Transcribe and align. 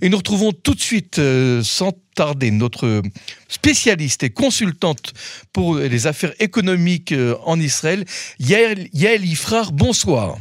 Et 0.00 0.08
nous 0.08 0.16
retrouvons 0.16 0.52
tout 0.52 0.74
de 0.74 0.80
suite, 0.80 1.18
euh, 1.18 1.62
sans 1.62 1.92
tarder, 2.14 2.50
notre 2.50 3.02
spécialiste 3.48 4.22
et 4.22 4.30
consultante 4.30 5.12
pour 5.52 5.76
les 5.76 6.06
affaires 6.06 6.34
économiques 6.38 7.12
euh, 7.12 7.36
en 7.44 7.58
Israël, 7.60 8.04
Yael, 8.38 8.88
Yael 8.92 9.24
Ifrar. 9.24 9.72
Bonsoir. 9.72 10.38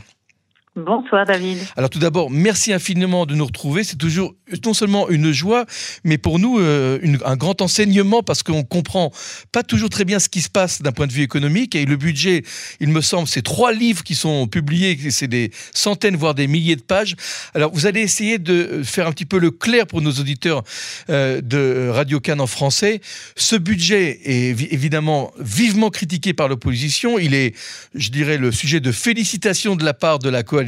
Bonsoir 0.76 1.28
David. 1.28 1.60
Alors 1.78 1.92
tout 1.92 2.00
d'abord, 2.00 2.32
merci 2.32 2.74
infiniment 2.74 3.28
de 3.28 3.36
nous 3.36 3.46
retrouver. 3.46 3.84
C'est 3.84 3.96
toujours 3.96 4.34
non 4.66 4.74
seulement 4.74 5.08
une 5.08 5.32
joie, 5.32 5.68
mais 6.04 6.18
pour 6.18 6.40
nous 6.40 6.58
euh, 6.58 7.00
un 7.26 7.36
grand 7.36 7.62
enseignement 7.62 8.24
parce 8.24 8.42
qu'on 8.42 8.64
comprend 8.64 9.12
pas 9.52 9.62
toujours 9.62 9.92
très 9.92 10.04
bien 10.04 10.18
ce 10.18 10.30
qui 10.30 10.42
se 10.42 10.50
passe 10.50 10.82
d'un 10.82 10.92
point 10.92 11.06
de 11.06 11.12
vue 11.12 11.22
économique. 11.22 11.76
Et 11.76 11.86
le 11.86 11.96
budget, 11.96 12.42
il 12.80 12.90
me 12.90 13.02
semble, 13.02 13.28
c'est 13.28 13.44
trois 13.44 13.72
livres 13.72 14.02
qui 14.02 14.16
sont 14.16 14.48
publiés, 14.48 14.98
c'est 15.12 15.28
des 15.28 15.52
centaines 15.76 16.16
voire 16.16 16.34
des 16.34 16.48
milliers 16.48 16.76
de 16.76 16.82
pages. 16.82 17.16
Alors 17.54 17.72
vous 17.72 17.86
allez 17.86 18.02
essayer 18.02 18.40
de 18.40 18.82
faire 18.84 19.06
un 19.06 19.12
petit 19.12 19.28
peu 19.28 19.38
le 19.38 19.52
clair 19.52 19.86
pour 19.86 20.02
nos 20.02 20.14
auditeurs 20.14 20.64
euh, 21.12 21.40
de 21.40 21.90
Radio 21.90 22.20
Cannes 22.20 22.42
en 22.42 22.48
français. 22.48 23.00
Ce 23.36 23.56
budget 23.56 24.22
est 24.26 24.60
évidemment 24.74 25.34
vivement 25.38 25.92
critiqué 25.92 26.34
par 26.34 26.48
l'opposition. 26.48 27.20
Il 27.20 27.36
est, 27.36 27.56
je 27.94 28.10
dirais, 28.10 28.40
le 28.40 28.52
sujet 28.52 28.80
de 28.80 28.92
félicitations 28.92 29.76
de 29.76 29.86
la 29.86 29.94
part 29.94 30.18
de 30.18 30.30
la 30.30 30.42
coalition 30.42 30.63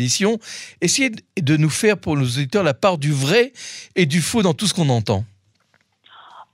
Essayez 0.81 1.11
de 1.39 1.57
nous 1.57 1.69
faire 1.69 1.97
pour 1.97 2.15
nos 2.15 2.23
auditeurs 2.23 2.63
la 2.63 2.73
part 2.73 2.97
du 2.97 3.11
vrai 3.11 3.51
et 3.95 4.05
du 4.05 4.21
faux 4.21 4.41
dans 4.41 4.53
tout 4.53 4.67
ce 4.67 4.73
qu'on 4.73 4.89
entend. 4.89 5.23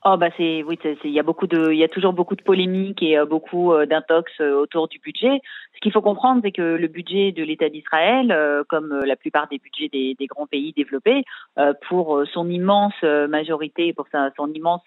Oh 0.03 0.17
bah 0.17 0.29
c'est 0.35 0.63
oui, 0.63 0.79
il 1.03 1.11
y 1.11 1.19
a 1.19 1.23
beaucoup 1.23 1.45
de, 1.45 1.71
il 1.71 1.77
y 1.77 1.83
a 1.83 1.87
toujours 1.87 2.13
beaucoup 2.13 2.35
de 2.35 2.41
polémiques 2.41 3.03
et 3.03 3.19
euh, 3.19 3.25
beaucoup 3.25 3.71
euh, 3.71 3.85
d'intox 3.85 4.31
euh, 4.41 4.59
autour 4.59 4.87
du 4.87 4.97
budget. 4.97 5.41
Ce 5.81 5.85
qu'il 5.85 5.93
faut 5.93 6.01
comprendre, 6.03 6.41
c'est 6.43 6.51
que 6.51 6.61
le 6.61 6.87
budget 6.87 7.31
de 7.31 7.43
l'État 7.43 7.67
d'Israël, 7.67 8.31
comme 8.69 8.99
la 9.03 9.15
plupart 9.15 9.47
des 9.47 9.57
budgets 9.57 9.89
des, 9.89 10.27
grands 10.27 10.45
pays 10.45 10.73
développés, 10.77 11.23
pour 11.89 12.21
son 12.31 12.47
immense 12.51 12.93
majorité, 13.01 13.91
pour 13.91 14.05
son 14.37 14.53
immense 14.53 14.83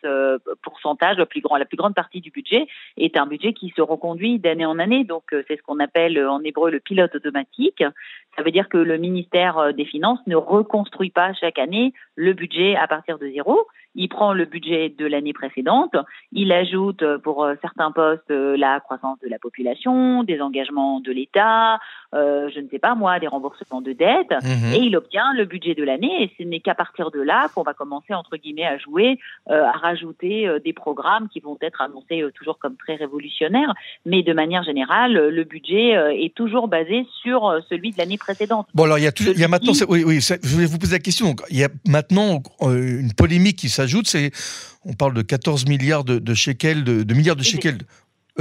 pourcentage, 0.62 1.16
le 1.16 1.26
plus 1.26 1.42
la 1.58 1.64
plus 1.64 1.76
grande 1.76 1.96
partie 1.96 2.20
du 2.20 2.30
budget, 2.30 2.68
est 2.96 3.16
un 3.16 3.26
budget 3.26 3.54
qui 3.54 3.72
se 3.74 3.82
reconduit 3.82 4.38
d'année 4.38 4.66
en 4.66 4.78
année. 4.78 5.02
Donc 5.02 5.24
c'est 5.30 5.56
ce 5.56 5.62
qu'on 5.62 5.80
appelle 5.80 6.16
en 6.24 6.40
hébreu 6.44 6.70
le 6.70 6.78
pilote 6.78 7.12
automatique. 7.12 7.82
Ça 8.36 8.44
veut 8.44 8.52
dire 8.52 8.68
que 8.68 8.78
le 8.78 8.96
ministère 8.96 9.74
des 9.74 9.86
Finances 9.86 10.24
ne 10.28 10.36
reconstruit 10.36 11.10
pas 11.10 11.32
chaque 11.32 11.58
année 11.58 11.92
le 12.14 12.34
budget 12.34 12.76
à 12.76 12.86
partir 12.86 13.18
de 13.18 13.26
zéro 13.26 13.66
il 13.94 14.08
prend 14.08 14.32
le 14.32 14.44
budget 14.44 14.88
de 14.88 15.06
l'année 15.06 15.32
précédente, 15.32 15.94
il 16.32 16.52
ajoute 16.52 17.02
euh, 17.02 17.18
pour 17.18 17.44
euh, 17.44 17.54
certains 17.62 17.92
postes 17.92 18.30
euh, 18.30 18.56
la 18.56 18.80
croissance 18.80 19.18
de 19.20 19.28
la 19.28 19.38
population, 19.38 20.24
des 20.24 20.40
engagements 20.40 20.83
de 21.00 21.12
l'État, 21.12 21.78
je 22.12 22.60
ne 22.60 22.68
sais 22.68 22.78
pas 22.78 22.94
moi, 22.94 23.18
des 23.18 23.26
remboursements 23.26 23.80
de 23.80 23.92
dettes, 23.92 24.34
mhm. 24.42 24.72
et 24.74 24.78
il 24.78 24.96
obtient 24.96 25.32
le 25.34 25.44
budget 25.44 25.74
de 25.74 25.82
l'année. 25.82 26.24
Et 26.24 26.30
ce 26.38 26.46
n'est 26.46 26.60
qu'à 26.60 26.74
partir 26.74 27.10
de 27.10 27.20
là 27.20 27.48
qu'on 27.54 27.62
va 27.62 27.74
commencer 27.74 28.14
entre 28.14 28.36
guillemets 28.36 28.66
à 28.66 28.78
jouer, 28.78 29.18
à 29.48 29.72
rajouter 29.72 30.48
des 30.64 30.72
programmes 30.72 31.28
qui 31.28 31.40
vont 31.40 31.58
être 31.60 31.80
annoncés 31.80 32.24
toujours 32.34 32.58
comme 32.58 32.76
très 32.76 32.94
révolutionnaires, 32.94 33.74
mais 34.06 34.22
de 34.22 34.32
manière 34.32 34.62
générale, 34.62 35.12
le 35.12 35.44
budget 35.44 35.92
est 36.24 36.34
toujours 36.34 36.68
basé 36.68 37.06
sur 37.22 37.60
celui 37.68 37.90
de 37.90 37.98
l'année 37.98 38.18
précédente. 38.18 38.68
Bon 38.74 38.84
alors 38.84 38.98
il 38.98 39.04
y 39.04 39.08
a, 39.08 39.12
il 39.18 39.38
y 39.38 39.44
a 39.44 39.48
maintenant, 39.48 39.72
oui, 39.88 40.04
oui, 40.04 40.20
je 40.20 40.48
voulais 40.48 40.66
vous 40.66 40.78
poser 40.78 40.92
la 40.92 41.00
question. 41.00 41.34
Il 41.50 41.58
y 41.58 41.64
a 41.64 41.68
maintenant 41.86 42.42
une 42.62 43.12
polémique 43.12 43.56
qui 43.56 43.68
s'ajoute, 43.68 44.06
c'est 44.06 44.30
on 44.84 44.92
parle 44.92 45.14
de 45.14 45.22
14 45.22 45.66
milliards 45.66 46.04
de, 46.04 46.34
shekels, 46.34 46.84
de, 46.84 47.14
milliards 47.14 47.36
de 47.36 47.42
shekels 47.42 47.78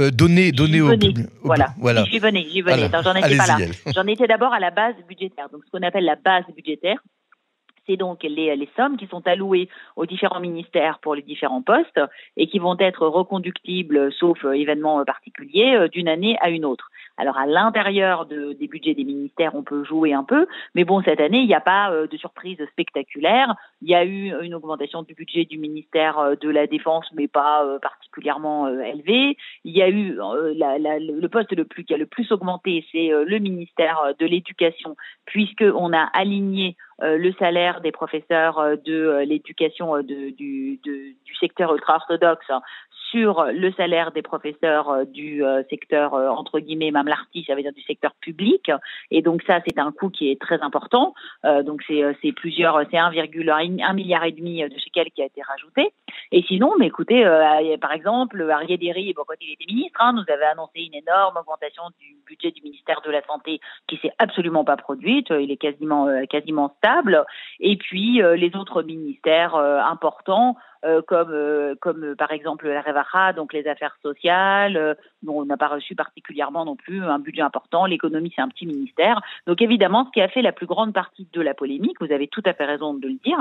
euh, 0.00 0.10
donnés, 0.10 0.52
donnés 0.52 0.80
au 0.80 0.90
public. 0.90 1.26
Voilà, 1.42 1.68
voilà. 1.78 2.04
j'y 2.04 2.18
venais, 2.18 2.46
j'y 2.50 2.62
venais. 2.62 2.88
J'en 3.02 3.14
étais 3.14 3.36
pas 3.36 3.46
là. 3.46 3.58
J'en 3.94 4.06
étais 4.06 4.26
d'abord 4.26 4.52
à 4.52 4.60
la 4.60 4.70
base 4.70 4.94
budgétaire. 5.08 5.48
Donc, 5.50 5.62
ce 5.64 5.70
qu'on 5.70 5.86
appelle 5.86 6.04
la 6.04 6.16
base 6.16 6.44
budgétaire, 6.54 6.98
c'est 7.86 7.96
donc 7.96 8.22
les, 8.22 8.56
les, 8.56 8.68
sommes 8.76 8.96
qui 8.96 9.06
sont 9.06 9.26
allouées 9.26 9.68
aux 9.96 10.06
différents 10.06 10.40
ministères 10.40 10.98
pour 11.00 11.14
les 11.14 11.22
différents 11.22 11.62
postes 11.62 12.00
et 12.36 12.46
qui 12.46 12.58
vont 12.58 12.76
être 12.78 13.06
reconductibles, 13.06 14.12
sauf 14.18 14.44
euh, 14.44 14.52
événement 14.52 15.04
particulier, 15.04 15.74
euh, 15.76 15.88
d'une 15.88 16.08
année 16.08 16.36
à 16.40 16.50
une 16.50 16.64
autre. 16.64 16.90
Alors 17.16 17.38
à 17.38 17.46
l'intérieur 17.46 18.26
de, 18.26 18.54
des 18.54 18.66
budgets 18.66 18.94
des 18.94 19.04
ministères, 19.04 19.54
on 19.54 19.62
peut 19.62 19.84
jouer 19.84 20.12
un 20.12 20.24
peu, 20.24 20.46
mais 20.74 20.84
bon, 20.84 21.00
cette 21.02 21.20
année, 21.20 21.38
il 21.38 21.46
n'y 21.46 21.54
a 21.54 21.60
pas 21.60 21.92
euh, 21.92 22.08
de 22.08 22.16
surprise 22.16 22.58
spectaculaire. 22.72 23.54
Il 23.82 23.88
y 23.88 23.94
a 23.94 24.04
eu 24.04 24.34
une 24.42 24.54
augmentation 24.54 25.02
du 25.02 25.14
budget 25.14 25.44
du 25.44 25.58
ministère 25.58 26.18
euh, 26.18 26.34
de 26.34 26.48
la 26.48 26.66
Défense, 26.66 27.06
mais 27.14 27.28
pas 27.28 27.64
euh, 27.64 27.78
particulièrement 27.78 28.68
élevée. 28.68 29.36
Il 29.64 29.76
y 29.76 29.82
a 29.82 29.88
eu 29.88 30.18
la, 30.56 30.78
la, 30.78 30.98
le 30.98 31.28
poste 31.28 31.52
le 31.52 31.64
plus 31.64 31.84
qui 31.84 31.94
a 31.94 31.98
le 31.98 32.06
plus 32.06 32.32
augmenté, 32.32 32.84
c'est 32.90 33.08
le 33.08 33.38
ministère 33.38 34.14
de 34.18 34.26
l'Éducation, 34.26 34.96
puisqu'on 35.24 35.92
a 35.92 36.04
aligné 36.12 36.76
le 37.00 37.32
salaire 37.32 37.80
des 37.80 37.92
professeurs 37.92 38.76
de 38.84 39.24
l'éducation 39.26 40.00
du, 40.02 40.32
du, 40.32 41.16
secteur 41.40 41.74
ultra-orthodoxe 41.74 42.50
sur 43.14 43.44
le 43.44 43.72
salaire 43.74 44.10
des 44.10 44.22
professeurs 44.22 44.90
euh, 44.90 45.04
du 45.04 45.44
euh, 45.44 45.62
secteur 45.70 46.14
euh, 46.14 46.28
entre 46.28 46.58
guillemets 46.58 46.90
mamlarti, 46.90 47.44
ça 47.46 47.54
veut 47.54 47.62
dire 47.62 47.72
du 47.72 47.82
secteur 47.82 48.12
public. 48.20 48.72
Et 49.12 49.22
donc 49.22 49.42
ça, 49.46 49.60
c'est 49.64 49.78
un 49.78 49.92
coût 49.92 50.10
qui 50.10 50.30
est 50.30 50.40
très 50.40 50.60
important. 50.62 51.14
donc 51.64 51.82
c'est 51.86 52.32
plusieurs, 52.32 52.80
c'est 52.90 52.96
1,1 52.96 53.94
milliard 53.94 54.24
et 54.24 54.32
demi 54.32 54.62
de 54.62 54.74
qui 55.14 55.22
a 55.22 55.26
été 55.26 55.42
rajouté. 55.42 55.92
Et 56.32 56.42
sinon, 56.42 56.72
mais 56.78 56.86
écoutez, 56.86 57.24
par 57.80 57.92
exemple, 57.92 58.48
Arié 58.50 58.76
Derry, 58.76 59.14
quand 59.14 59.24
il 59.40 59.52
était 59.52 59.72
ministre, 59.72 60.00
hein, 60.00 60.12
nous 60.14 60.32
avait 60.32 60.46
annoncé 60.46 60.80
une 60.80 60.94
énorme 60.94 61.36
augmentation 61.36 61.82
du 62.00 62.16
budget 62.26 62.50
du 62.50 62.62
ministère 62.62 63.00
de 63.04 63.10
la 63.10 63.22
Santé 63.22 63.60
qui 63.86 63.98
s'est 63.98 64.12
absolument 64.18 64.64
pas 64.64 64.76
produite. 64.76 65.28
Il 65.30 65.50
est 65.50 65.56
quasiment 65.56 66.08
quasiment 66.28 66.74
stable. 66.78 67.24
Et 67.60 67.76
puis 67.76 68.22
les 68.22 68.56
autres 68.56 68.82
ministères 68.82 69.56
importants. 69.56 70.56
Euh, 70.84 71.00
comme, 71.00 71.30
euh, 71.30 71.74
comme 71.80 72.04
euh, 72.04 72.14
par 72.14 72.30
exemple 72.30 72.68
la 72.68 72.82
Revacha, 72.82 73.32
donc 73.32 73.54
les 73.54 73.66
affaires 73.66 73.96
sociales, 74.02 74.96
dont 75.22 75.40
on 75.40 75.46
n'a 75.46 75.56
pas 75.56 75.68
reçu 75.68 75.94
particulièrement 75.94 76.66
non 76.66 76.76
plus 76.76 77.02
un 77.02 77.18
budget 77.18 77.40
important. 77.40 77.86
L'économie, 77.86 78.30
c'est 78.36 78.42
un 78.42 78.48
petit 78.48 78.66
ministère. 78.66 79.22
Donc 79.46 79.62
évidemment, 79.62 80.04
ce 80.04 80.10
qui 80.10 80.20
a 80.20 80.28
fait 80.28 80.42
la 80.42 80.52
plus 80.52 80.66
grande 80.66 80.92
partie 80.92 81.26
de 81.32 81.40
la 81.40 81.54
polémique, 81.54 81.96
vous 82.00 82.12
avez 82.12 82.28
tout 82.28 82.42
à 82.44 82.52
fait 82.52 82.66
raison 82.66 82.92
de 82.92 83.08
le 83.08 83.14
dire, 83.24 83.38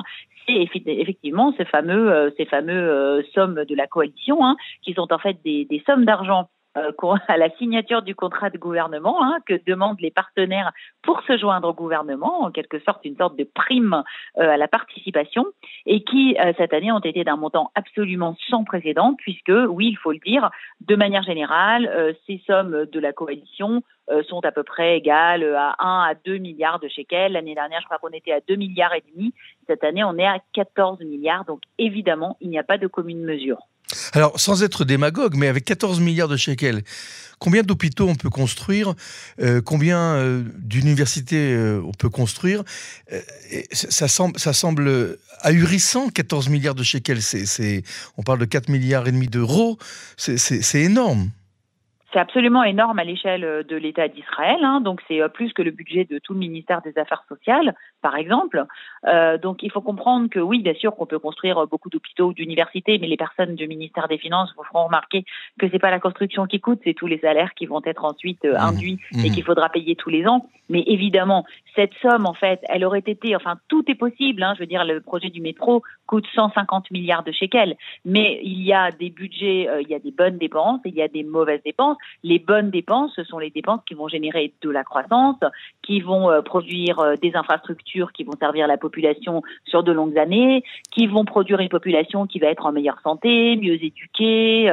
c'est 0.47 0.69
effectivement 0.85 1.53
ces 1.57 1.65
fameux, 1.65 2.33
ces 2.37 2.45
fameux 2.45 3.23
sommes 3.33 3.65
de 3.65 3.75
la 3.75 3.87
coalition, 3.87 4.45
hein, 4.45 4.55
qui 4.81 4.93
sont 4.93 5.11
en 5.11 5.17
fait 5.17 5.37
des, 5.43 5.65
des 5.65 5.83
sommes 5.85 6.05
d'argent 6.05 6.49
à 7.27 7.37
la 7.37 7.49
signature 7.57 8.01
du 8.01 8.15
contrat 8.15 8.49
de 8.49 8.57
gouvernement 8.57 9.23
hein, 9.23 9.37
que 9.45 9.59
demandent 9.65 9.99
les 9.99 10.11
partenaires 10.11 10.71
pour 11.01 11.21
se 11.23 11.37
joindre 11.37 11.69
au 11.69 11.73
gouvernement, 11.73 12.43
en 12.43 12.51
quelque 12.51 12.79
sorte 12.79 13.05
une 13.05 13.15
sorte 13.17 13.37
de 13.37 13.43
prime 13.43 14.03
euh, 14.37 14.49
à 14.49 14.57
la 14.57 14.67
participation, 14.67 15.45
et 15.85 16.03
qui 16.03 16.35
euh, 16.39 16.53
cette 16.57 16.73
année 16.73 16.91
ont 16.91 16.99
été 16.99 17.23
d'un 17.23 17.35
montant 17.35 17.71
absolument 17.75 18.35
sans 18.49 18.63
précédent, 18.63 19.15
puisque, 19.17 19.51
oui, 19.69 19.89
il 19.89 19.97
faut 19.97 20.11
le 20.11 20.19
dire, 20.19 20.49
de 20.81 20.95
manière 20.95 21.23
générale, 21.23 22.15
ces 22.27 22.41
sommes 22.45 22.85
de 22.85 22.99
la 22.99 23.13
coalition 23.13 23.83
sont 24.27 24.43
à 24.43 24.51
peu 24.51 24.63
près 24.63 24.97
égales 24.97 25.55
à 25.55 25.75
1 25.79 26.09
à 26.11 26.13
2 26.25 26.37
milliards 26.37 26.79
de 26.79 26.87
shekels. 26.87 27.33
L'année 27.33 27.55
dernière, 27.55 27.79
je 27.81 27.85
crois 27.85 27.97
qu'on 27.99 28.09
était 28.09 28.33
à 28.33 28.41
2 28.41 28.55
milliards 28.55 28.93
et 28.93 29.03
demi. 29.13 29.33
Cette 29.67 29.83
année, 29.83 30.03
on 30.03 30.17
est 30.17 30.25
à 30.25 30.39
14 30.53 30.99
milliards. 31.01 31.45
Donc, 31.45 31.61
évidemment, 31.77 32.37
il 32.41 32.49
n'y 32.49 32.59
a 32.59 32.63
pas 32.63 32.77
de 32.77 32.87
commune 32.87 33.23
mesure. 33.23 33.59
Alors, 34.13 34.39
sans 34.39 34.63
être 34.63 34.85
démagogue, 34.85 35.35
mais 35.35 35.47
avec 35.47 35.65
14 35.65 35.99
milliards 35.99 36.27
de 36.27 36.37
shekels, 36.37 36.83
combien 37.39 37.63
d'hôpitaux 37.63 38.07
on 38.07 38.15
peut 38.15 38.29
construire 38.29 38.93
euh, 39.41 39.61
Combien 39.61 39.99
euh, 39.99 40.43
d'universités 40.57 41.53
euh, 41.53 41.81
on 41.85 41.91
peut 41.91 42.09
construire 42.09 42.63
ça, 43.71 44.07
semble, 44.07 45.17
ahurissant, 45.41 46.09
14 46.09 46.49
milliards 46.49 46.75
de 46.75 46.83
shekels. 46.83 47.19
On 48.17 48.23
parle 48.23 48.39
de 48.39 48.45
4 48.45 48.69
milliards 48.69 49.07
et 49.07 49.11
demi 49.11 49.27
d'euros. 49.27 49.77
C'est 50.17 50.81
énorme. 50.81 51.29
C'est 52.13 52.19
absolument 52.19 52.63
énorme 52.63 52.99
à 52.99 53.03
l'échelle 53.03 53.43
euh, 53.43 53.63
de 53.63 53.75
l'État 53.75 54.07
d'Israël. 54.07 54.59
Hein, 54.63 54.81
donc 54.81 55.01
c'est 55.07 55.21
euh, 55.21 55.29
plus 55.29 55.51
que 55.51 55.63
le 55.63 55.71
budget 55.71 56.05
de 56.05 56.19
tout 56.19 56.33
le 56.33 56.39
ministère 56.39 56.81
des 56.83 56.95
Affaires 56.97 57.23
sociales, 57.27 57.75
par 58.01 58.15
exemple. 58.15 58.65
Euh, 59.07 59.39
donc 59.39 59.63
il 59.63 59.71
faut 59.71 59.81
comprendre 59.81 60.29
que 60.29 60.39
oui, 60.39 60.61
bien 60.61 60.75
sûr 60.75 60.95
qu'on 60.95 61.07
peut 61.07 61.17
construire 61.17 61.65
beaucoup 61.67 61.89
d'hôpitaux 61.89 62.27
ou 62.27 62.33
d'universités, 62.33 62.99
mais 62.99 63.07
les 63.07 63.17
personnes 63.17 63.55
du 63.55 63.67
ministère 63.67 64.07
des 64.07 64.19
Finances 64.19 64.53
vous 64.55 64.63
feront 64.63 64.85
remarquer 64.85 65.25
que 65.59 65.67
c'est 65.69 65.79
pas 65.79 65.89
la 65.89 65.99
construction 65.99 66.45
qui 66.45 66.59
coûte, 66.59 66.79
c'est 66.83 66.93
tous 66.93 67.07
les 67.07 67.17
salaires 67.19 67.53
qui 67.55 67.65
vont 67.65 67.81
être 67.83 68.05
ensuite 68.05 68.45
euh, 68.45 68.53
mmh. 68.53 68.61
induits 68.61 68.99
et 69.13 69.29
mmh. 69.29 69.33
qu'il 69.33 69.43
faudra 69.43 69.69
payer 69.69 69.95
tous 69.95 70.09
les 70.09 70.27
ans. 70.27 70.47
Mais 70.69 70.83
évidemment, 70.85 71.45
cette 71.75 71.93
somme, 72.01 72.25
en 72.25 72.33
fait, 72.33 72.61
elle 72.69 72.85
aurait 72.85 73.03
été, 73.05 73.35
enfin 73.35 73.55
tout 73.67 73.83
est 73.89 73.95
possible. 73.95 74.43
Hein, 74.43 74.53
je 74.55 74.61
veux 74.61 74.67
dire, 74.67 74.85
le 74.85 75.01
projet 75.01 75.29
du 75.29 75.41
métro 75.41 75.81
coûte 76.05 76.25
150 76.35 76.91
milliards 76.91 77.23
de 77.23 77.31
shekels, 77.31 77.75
mais 78.05 78.39
il 78.43 78.61
y 78.63 78.71
a 78.71 78.91
des 78.91 79.09
budgets, 79.09 79.67
il 79.81 79.89
y 79.89 79.95
a 79.95 79.99
des 79.99 80.11
bonnes 80.11 80.37
dépenses 80.37 80.79
et 80.85 80.89
il 80.89 80.95
y 80.95 81.01
a 81.01 81.07
des 81.07 81.23
mauvaises 81.23 81.61
dépenses. 81.63 81.97
Les 82.23 82.39
bonnes 82.39 82.69
dépenses, 82.69 83.11
ce 83.15 83.23
sont 83.23 83.39
les 83.39 83.49
dépenses 83.49 83.81
qui 83.85 83.93
vont 83.93 84.07
générer 84.07 84.53
de 84.61 84.69
la 84.69 84.83
croissance, 84.83 85.37
qui 85.81 86.01
vont 86.01 86.29
euh, 86.29 86.41
produire 86.41 86.99
euh, 86.99 87.15
des 87.15 87.35
infrastructures 87.35 88.11
qui 88.11 88.23
vont 88.23 88.33
servir 88.39 88.67
la 88.67 88.77
population 88.77 89.41
sur 89.65 89.83
de 89.83 89.91
longues 89.91 90.17
années, 90.17 90.63
qui 90.91 91.07
vont 91.07 91.25
produire 91.25 91.59
une 91.59 91.69
population 91.69 92.27
qui 92.27 92.39
va 92.39 92.47
être 92.47 92.65
en 92.65 92.71
meilleure 92.71 92.99
santé, 93.01 93.55
mieux 93.55 93.83
éduquée, 93.83 94.71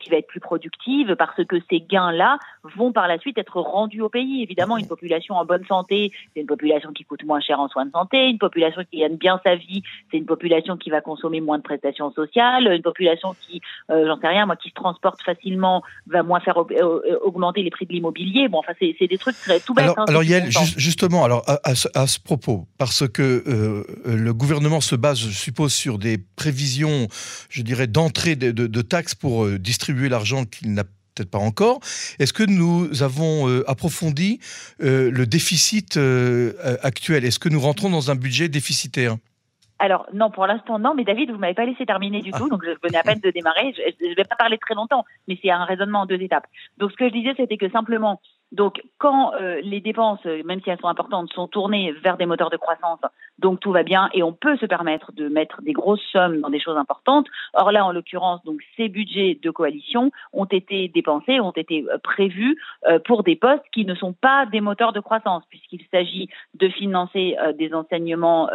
qui 0.00 0.10
va 0.10 0.16
être 0.16 0.26
plus 0.26 0.40
productive, 0.40 1.16
parce 1.16 1.44
que 1.44 1.56
ces 1.70 1.80
gains-là 1.80 2.38
vont 2.76 2.92
par 2.92 3.08
la 3.08 3.18
suite 3.18 3.38
être 3.38 3.60
rendus 3.60 4.00
au 4.00 4.08
pays. 4.08 4.42
Évidemment, 4.42 4.76
une 4.76 4.86
population 4.86 5.34
en 5.36 5.44
bonne 5.44 5.64
santé, 5.66 6.12
c'est 6.34 6.40
une 6.40 6.46
population 6.46 6.92
qui 6.92 7.04
coûte 7.04 7.24
moins 7.24 7.40
cher 7.40 7.60
en 7.60 7.68
soins 7.68 7.86
de 7.86 7.90
santé, 7.90 8.28
une 8.28 8.38
population 8.38 8.82
qui 8.90 9.00
gagne 9.00 9.16
bien 9.16 9.40
sa 9.44 9.56
vie, 9.56 9.82
c'est 10.10 10.18
une 10.18 10.26
population 10.26 10.76
qui 10.76 10.90
va 10.90 11.00
consommer 11.00 11.40
moins 11.40 11.58
de 11.58 11.62
prestations 11.62 12.10
sociales, 12.12 12.72
une 12.72 12.82
population 12.82 13.34
qui, 13.40 13.60
j'en 13.88 14.18
sais 14.18 14.28
rien, 14.28 14.46
moi, 14.46 14.56
qui 14.56 14.68
se 14.68 14.74
transporte 14.74 15.22
facilement 15.22 15.82
va 16.06 16.22
moins 16.22 16.40
faire 16.40 16.58
augmenter 17.22 17.62
les 17.62 17.70
prix 17.70 17.86
de 17.86 17.92
l'immobilier. 17.92 18.48
Bon, 18.48 18.58
enfin, 18.58 18.72
c'est 18.78 19.06
des 19.06 19.18
trucs 19.18 19.36
très 19.36 19.60
tout 19.60 19.74
bêtes. 19.74 19.84
Alors, 19.84 19.98
hein, 19.98 20.04
alors 20.08 20.24
Yael, 20.24 20.50
justement, 20.76 21.24
alors 21.24 21.44
à, 21.46 21.74
ce, 22.06 22.18
propos, 22.20 22.66
parce 22.78 23.08
que 23.08 23.44
euh, 23.46 23.84
le 24.04 24.34
gouvernement 24.34 24.80
se 24.80 24.96
base, 24.96 25.18
je 25.18 25.30
suppose, 25.30 25.72
sur 25.72 25.98
des 25.98 26.18
prévisions, 26.18 27.08
je 27.48 27.62
dirais, 27.62 27.86
d'entrée 27.86 28.36
de, 28.36 28.82
taxes 28.82 29.14
pour 29.14 29.44
euh, 29.44 29.58
distribuer 29.58 30.08
l'argent 30.08 30.44
qu'il 30.44 30.72
n'a 30.74 30.84
peut-être 30.84 31.30
pas 31.30 31.38
encore. 31.38 31.80
Est-ce 32.18 32.32
que 32.32 32.42
nous 32.42 33.02
avons 33.02 33.48
euh, 33.48 33.68
approfondi 33.68 34.38
le 34.78 35.24
déficit 35.24 35.98
actuel? 36.82 37.24
Est-ce 37.24 37.38
que 37.38 37.48
nous 37.48 37.60
rentrons 37.60 37.90
dans 37.90 38.10
un 38.10 38.14
budget 38.14 38.48
déficitaire? 38.48 39.16
Alors 39.78 40.06
non, 40.12 40.30
pour 40.30 40.46
l'instant 40.46 40.78
non, 40.78 40.94
mais 40.94 41.04
David, 41.04 41.30
vous 41.30 41.38
m'avez 41.38 41.54
pas 41.54 41.64
laissé 41.64 41.84
terminer 41.84 42.20
du 42.20 42.32
tout, 42.32 42.48
donc 42.48 42.64
je 42.64 42.70
venais 42.82 42.98
à 42.98 43.02
peine 43.02 43.20
de 43.20 43.30
démarrer. 43.30 43.74
Je 43.76 44.08
ne 44.08 44.14
vais 44.14 44.24
pas 44.24 44.36
parler 44.36 44.58
très 44.58 44.74
longtemps, 44.74 45.04
mais 45.28 45.38
c'est 45.42 45.50
un 45.50 45.64
raisonnement 45.64 46.00
en 46.00 46.06
deux 46.06 46.20
étapes. 46.20 46.46
Donc 46.78 46.92
ce 46.92 46.96
que 46.96 47.08
je 47.08 47.12
disais, 47.12 47.34
c'était 47.36 47.58
que 47.58 47.68
simplement 47.70 48.20
donc, 48.52 48.80
quand 48.98 49.34
euh, 49.34 49.60
les 49.62 49.80
dépenses, 49.80 50.24
euh, 50.24 50.42
même 50.44 50.60
si 50.62 50.70
elles 50.70 50.78
sont 50.78 50.86
importantes, 50.86 51.32
sont 51.32 51.48
tournées 51.48 51.92
vers 51.92 52.16
des 52.16 52.26
moteurs 52.26 52.50
de 52.50 52.56
croissance, 52.56 53.00
donc 53.38 53.58
tout 53.60 53.72
va 53.72 53.82
bien 53.82 54.08
et 54.14 54.22
on 54.22 54.32
peut 54.32 54.56
se 54.56 54.66
permettre 54.66 55.12
de 55.12 55.28
mettre 55.28 55.60
des 55.62 55.72
grosses 55.72 56.04
sommes 56.12 56.40
dans 56.40 56.48
des 56.48 56.60
choses 56.60 56.76
importantes. 56.76 57.26
Or 57.54 57.72
là, 57.72 57.84
en 57.84 57.92
l'occurrence, 57.92 58.42
donc 58.44 58.60
ces 58.76 58.88
budgets 58.88 59.38
de 59.42 59.50
coalition 59.50 60.12
ont 60.32 60.44
été 60.44 60.88
dépensés, 60.88 61.40
ont 61.40 61.50
été 61.50 61.84
euh, 61.90 61.98
prévus 61.98 62.56
pour 63.04 63.24
des 63.24 63.36
postes 63.36 63.64
qui 63.72 63.84
ne 63.84 63.94
sont 63.94 64.12
pas 64.12 64.46
des 64.46 64.60
moteurs 64.60 64.92
de 64.92 65.00
croissance, 65.00 65.42
puisqu'il 65.50 65.84
s'agit 65.90 66.28
de 66.54 66.68
financer 66.68 67.36
des 67.58 67.74
enseignements 67.74 68.48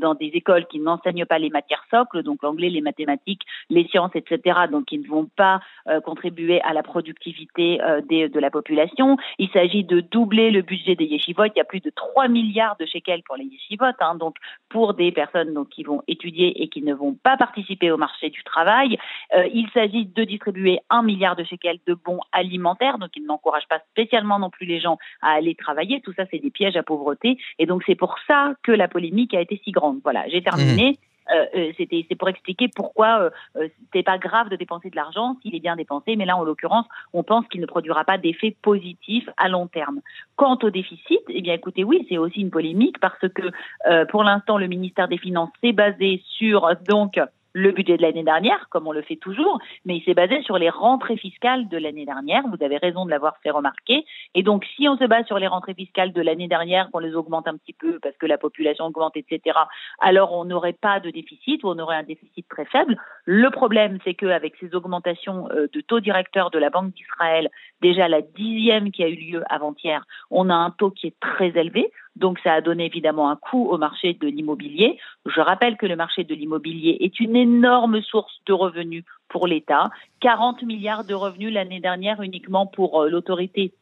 dans 0.00 0.14
des 0.14 0.30
écoles 0.34 0.63
qui 0.64 0.80
n'enseignent 0.80 1.26
pas 1.26 1.38
les 1.38 1.50
matières 1.50 1.84
socles, 1.90 2.22
donc 2.22 2.42
l'anglais, 2.42 2.70
les 2.70 2.80
mathématiques, 2.80 3.42
les 3.70 3.86
sciences, 3.88 4.14
etc. 4.14 4.60
Donc, 4.70 4.86
qui 4.86 4.98
ne 4.98 5.06
vont 5.06 5.28
pas 5.36 5.60
contribuer 6.04 6.60
à 6.62 6.72
la 6.72 6.82
productivité 6.82 7.78
de 7.78 8.40
la 8.40 8.50
population. 8.50 9.16
Il 9.38 9.48
s'agit 9.50 9.84
de 9.84 10.00
doubler 10.00 10.50
le 10.50 10.62
budget 10.62 10.96
des 10.96 11.04
yeshivot. 11.04 11.44
Il 11.46 11.52
y 11.56 11.60
a 11.60 11.64
plus 11.64 11.80
de 11.80 11.90
3 11.90 12.28
milliards 12.28 12.76
de 12.78 12.86
shekels 12.86 13.22
pour 13.22 13.36
les 13.36 13.44
yeshivot, 13.44 13.84
hein, 14.00 14.14
donc 14.14 14.36
pour 14.68 14.94
des 14.94 15.12
personnes 15.12 15.54
donc, 15.54 15.68
qui 15.68 15.82
vont 15.82 16.02
étudier 16.08 16.62
et 16.62 16.68
qui 16.68 16.82
ne 16.82 16.94
vont 16.94 17.14
pas 17.14 17.36
participer 17.36 17.90
au 17.90 17.96
marché 17.96 18.30
du 18.30 18.42
travail. 18.44 18.98
Euh, 19.34 19.48
il 19.52 19.68
s'agit 19.70 20.06
de 20.06 20.24
distribuer 20.24 20.80
1 20.90 21.02
milliard 21.02 21.36
de 21.36 21.44
shekels 21.44 21.78
de 21.86 21.94
bons 21.94 22.20
alimentaires, 22.32 22.98
donc 22.98 23.10
il 23.16 23.24
n'encourage 23.24 23.66
pas 23.68 23.80
spécialement 23.90 24.38
non 24.38 24.50
plus 24.50 24.66
les 24.66 24.80
gens 24.80 24.98
à 25.22 25.32
aller 25.32 25.54
travailler. 25.54 26.00
Tout 26.00 26.12
ça, 26.14 26.24
c'est 26.30 26.38
des 26.38 26.50
pièges 26.50 26.76
à 26.76 26.82
pauvreté. 26.82 27.38
Et 27.58 27.66
donc 27.66 27.82
c'est 27.86 27.94
pour 27.94 28.16
ça 28.26 28.54
que 28.62 28.72
la 28.72 28.88
polémique 28.88 29.34
a 29.34 29.40
été 29.40 29.60
si 29.64 29.70
grande. 29.70 30.00
Voilà, 30.02 30.24
j'ai 30.28 30.42
terminé. 30.42 30.53
Mmh. 30.56 30.94
Euh, 31.30 31.46
euh, 31.54 31.72
c'était 31.78 32.04
c'est 32.08 32.16
pour 32.16 32.28
expliquer 32.28 32.68
pourquoi 32.68 33.20
euh, 33.20 33.30
euh, 33.56 33.68
c'était 33.84 34.02
pas 34.02 34.18
grave 34.18 34.50
de 34.50 34.56
dépenser 34.56 34.90
de 34.90 34.96
l'argent 34.96 35.36
s'il 35.40 35.54
est 35.54 35.60
bien 35.60 35.76
dépensé, 35.76 36.16
mais 36.16 36.26
là 36.26 36.36
en 36.36 36.44
l'occurrence, 36.44 36.86
on 37.12 37.22
pense 37.22 37.46
qu'il 37.48 37.60
ne 37.60 37.66
produira 37.66 38.04
pas 38.04 38.18
d'effet 38.18 38.54
positif 38.60 39.28
à 39.38 39.48
long 39.48 39.66
terme. 39.66 40.00
Quant 40.36 40.58
au 40.62 40.70
déficit, 40.70 41.20
eh 41.28 41.40
bien 41.40 41.54
écoutez, 41.54 41.82
oui, 41.82 42.04
c'est 42.08 42.18
aussi 42.18 42.40
une 42.40 42.50
polémique 42.50 43.00
parce 43.00 43.18
que 43.34 44.04
pour 44.10 44.22
l'instant 44.22 44.58
le 44.58 44.66
ministère 44.66 45.08
des 45.08 45.18
Finances 45.18 45.50
s'est 45.62 45.72
basé 45.72 46.22
sur 46.36 46.68
donc 46.86 47.18
le 47.54 47.70
budget 47.70 47.96
de 47.96 48.02
l'année 48.02 48.24
dernière, 48.24 48.68
comme 48.68 48.86
on 48.88 48.92
le 48.92 49.02
fait 49.02 49.16
toujours, 49.16 49.60
mais 49.84 49.96
il 49.96 50.04
s'est 50.04 50.14
basé 50.14 50.42
sur 50.42 50.58
les 50.58 50.68
rentrées 50.68 51.16
fiscales 51.16 51.68
de 51.68 51.78
l'année 51.78 52.04
dernière. 52.04 52.42
Vous 52.48 52.62
avez 52.62 52.76
raison 52.76 53.06
de 53.06 53.10
l'avoir 53.10 53.36
fait 53.42 53.50
remarquer. 53.50 54.04
Et 54.34 54.42
donc, 54.42 54.64
si 54.76 54.88
on 54.88 54.98
se 54.98 55.04
base 55.04 55.24
sur 55.26 55.38
les 55.38 55.46
rentrées 55.46 55.74
fiscales 55.74 56.12
de 56.12 56.20
l'année 56.20 56.48
dernière, 56.48 56.90
qu'on 56.90 56.98
les 56.98 57.14
augmente 57.14 57.46
un 57.46 57.56
petit 57.56 57.72
peu 57.72 58.00
parce 58.00 58.16
que 58.16 58.26
la 58.26 58.38
population 58.38 58.86
augmente, 58.86 59.16
etc., 59.16 59.56
alors 60.00 60.32
on 60.32 60.44
n'aurait 60.44 60.72
pas 60.72 60.98
de 60.98 61.10
déficit 61.10 61.62
ou 61.62 61.68
on 61.68 61.78
aurait 61.78 61.96
un 61.96 62.02
déficit 62.02 62.46
très 62.48 62.64
faible. 62.64 62.96
Le 63.24 63.48
problème, 63.50 63.98
c'est 64.04 64.14
qu'avec 64.14 64.56
ces 64.56 64.74
augmentations 64.74 65.48
euh, 65.52 65.68
de 65.72 65.80
taux 65.80 66.00
directeur 66.00 66.50
de 66.50 66.58
la 66.58 66.70
Banque 66.70 66.92
d'Israël, 66.92 67.48
déjà 67.80 68.08
la 68.08 68.20
dixième 68.20 68.90
qui 68.90 69.04
a 69.04 69.08
eu 69.08 69.14
lieu 69.14 69.44
avant-hier, 69.48 70.04
on 70.30 70.50
a 70.50 70.54
un 70.54 70.70
taux 70.70 70.90
qui 70.90 71.06
est 71.06 71.20
très 71.20 71.56
élevé. 71.56 71.92
Donc 72.16 72.38
ça 72.44 72.52
a 72.54 72.60
donné 72.60 72.86
évidemment 72.86 73.28
un 73.30 73.36
coût 73.36 73.66
au 73.68 73.78
marché 73.78 74.14
de 74.14 74.28
l'immobilier. 74.28 74.98
Je 75.26 75.40
rappelle 75.40 75.76
que 75.76 75.86
le 75.86 75.96
marché 75.96 76.24
de 76.24 76.34
l'immobilier 76.34 76.96
est 77.00 77.18
une 77.20 77.36
énorme 77.36 78.00
source 78.02 78.40
de 78.46 78.52
revenus 78.52 79.04
pour 79.28 79.46
l'État. 79.46 79.90
40 80.20 80.62
milliards 80.62 81.04
de 81.04 81.14
revenus 81.14 81.52
l'année 81.52 81.80
dernière 81.80 82.22
uniquement 82.22 82.66
pour 82.66 83.02
euh, 83.02 83.08
l'autorité 83.08 83.72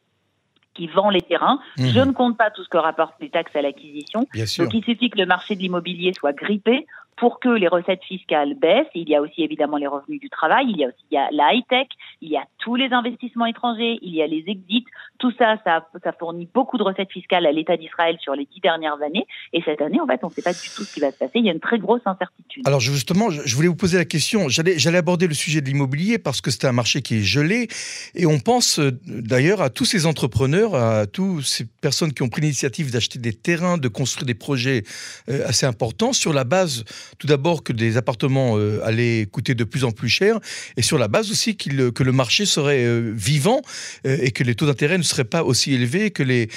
qui 0.73 0.87
vend 0.87 1.11
les 1.11 1.21
terrains. 1.21 1.59
Mmh. 1.77 1.85
Je 1.85 1.99
ne 1.99 2.11
compte 2.11 2.37
pas 2.37 2.49
tout 2.49 2.63
ce 2.63 2.69
que 2.69 2.77
rapportent 2.77 3.21
les 3.21 3.29
taxes 3.29 3.55
à 3.55 3.61
l'acquisition. 3.61 4.21
Donc 4.21 4.73
il 4.73 4.83
suffit 4.83 5.11
que 5.11 5.19
le 5.19 5.27
marché 5.27 5.55
de 5.55 5.59
l'immobilier 5.59 6.13
soit 6.17 6.33
grippé 6.33 6.87
pour 7.17 7.39
que 7.39 7.49
les 7.49 7.67
recettes 7.67 8.03
fiscales 8.03 8.55
baissent. 8.55 8.87
Il 8.95 9.09
y 9.09 9.15
a 9.15 9.21
aussi 9.21 9.43
évidemment 9.43 9.77
les 9.77 9.87
revenus 9.87 10.19
du 10.19 10.29
travail, 10.29 10.65
il 10.69 10.77
y 10.77 10.83
a 10.83 10.87
aussi 10.87 11.05
il 11.11 11.15
y 11.15 11.17
a 11.17 11.29
la 11.31 11.53
high-tech, 11.53 11.87
il 12.23 12.31
y 12.31 12.37
a 12.37 12.45
tous 12.59 12.75
les 12.75 12.89
investissements 12.91 13.45
étrangers, 13.45 13.99
il 14.01 14.15
y 14.15 14.21
a 14.21 14.27
les 14.27 14.45
exits. 14.47 14.85
Tout 15.19 15.31
ça, 15.37 15.57
ça, 15.65 15.85
ça 16.01 16.13
fournit 16.13 16.47
beaucoup 16.53 16.77
de 16.77 16.83
recettes 16.83 17.11
fiscales 17.11 17.45
à 17.45 17.51
l'État 17.51 17.75
d'Israël 17.75 18.17
sur 18.21 18.33
les 18.33 18.45
dix 18.45 18.61
dernières 18.61 19.01
années. 19.05 19.25
Et 19.51 19.61
cette 19.63 19.81
année, 19.81 19.99
en 19.99 20.07
fait, 20.07 20.19
on 20.23 20.27
ne 20.27 20.31
sait 20.31 20.41
pas 20.41 20.53
du 20.53 20.69
tout 20.73 20.83
ce 20.83 20.93
qui 20.93 21.01
va 21.01 21.11
se 21.11 21.17
passer. 21.17 21.33
Il 21.35 21.45
y 21.45 21.49
a 21.49 21.51
une 21.51 21.59
très 21.59 21.79
grosse 21.79 22.01
incertitude. 22.05 22.65
Alors 22.65 22.79
justement, 22.79 23.29
je 23.29 23.55
voulais 23.55 23.67
vous 23.67 23.75
poser 23.75 23.97
la 23.97 24.05
question. 24.05 24.47
J'allais, 24.47 24.95
aborder 24.95 25.27
le 25.27 25.33
sujet 25.33 25.59
de 25.59 25.65
l'immobilier 25.65 26.17
parce 26.17 26.39
que 26.39 26.49
c'est 26.49 26.65
un 26.65 26.71
marché 26.71 27.01
qui 27.01 27.17
est 27.17 27.23
gelé. 27.23 27.67
Et 28.15 28.25
on 28.25 28.39
pense 28.39 28.79
euh, 28.79 28.91
d'ailleurs 29.05 29.61
à 29.61 29.69
tous 29.69 29.85
ces 29.85 30.05
entrepreneurs, 30.05 30.75
à 30.75 31.07
toutes 31.07 31.43
ces 31.43 31.65
personnes 31.81 32.13
qui 32.13 32.21
ont 32.21 32.29
pris 32.29 32.41
l'initiative 32.41 32.91
d'acheter 32.91 33.19
des 33.19 33.33
terrains, 33.33 33.77
de 33.77 33.87
construire 33.89 34.25
des 34.25 34.33
projets 34.33 34.83
euh, 35.29 35.45
assez 35.47 35.65
importants 35.65 36.13
sur 36.13 36.31
la 36.31 36.45
base 36.45 36.85
tout 37.17 37.27
d'abord 37.27 37.63
que 37.63 37.73
des 37.73 37.97
appartements 37.97 38.57
euh, 38.57 38.81
allaient 38.85 39.25
coûter 39.25 39.55
de 39.55 39.63
plus 39.63 39.83
en 39.83 39.91
plus 39.91 40.09
cher, 40.09 40.39
et 40.77 40.81
sur 40.81 40.97
la 40.97 41.07
base 41.07 41.31
aussi 41.31 41.57
que 41.57 41.69
le 42.03 42.12
marché 42.13 42.45
serait 42.45 42.83
euh, 42.83 43.11
vivant 43.13 43.61
euh, 44.05 44.17
et 44.21 44.31
que 44.31 44.43
les 44.43 44.55
taux 44.55 44.65
d'intérêt 44.65 44.97
ne 44.97 45.03
seraient 45.03 45.23
pas 45.23 45.43
aussi 45.43 45.73
élevés, 45.73 46.11
que 46.11 46.23
les 46.23 46.49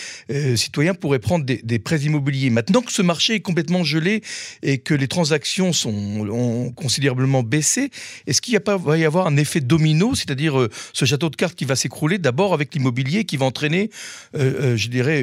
citoyens 0.57 0.95
pourraient 0.95 1.19
prendre 1.19 1.45
des, 1.45 1.79
prêts 1.79 2.01
immobiliers. 2.01 2.51
Maintenant 2.51 2.83
que 2.83 2.93
ce 2.93 3.03
marché 3.03 3.35
est 3.35 3.41
complètement 3.41 3.85
gelé 3.85 4.23
et 4.63 4.79
que 4.79 4.95
les 4.95 5.09
transactions 5.09 5.73
sont, 5.73 6.29
ont 6.31 6.71
considérablement 6.73 7.43
baissé, 7.43 7.91
est-ce 8.27 8.41
qu'il 8.41 8.59
va 8.65 8.99
y 8.99 9.05
avoir 9.05 9.27
un 9.27 9.37
effet 9.37 9.61
domino, 9.61 10.15
c'est-à-dire 10.15 10.69
ce 10.93 11.05
château 11.05 11.31
de 11.31 11.37
cartes 11.37 11.55
qui 11.55 11.65
va 11.65 11.77
s'écrouler 11.77 12.19
d'abord 12.19 12.55
avec 12.55 12.75
l'immobilier 12.75 13.25
qui 13.25 13.37
va 13.37 13.47
entraîner, 13.47 13.91
je 14.35 14.89
dirais, 14.89 15.21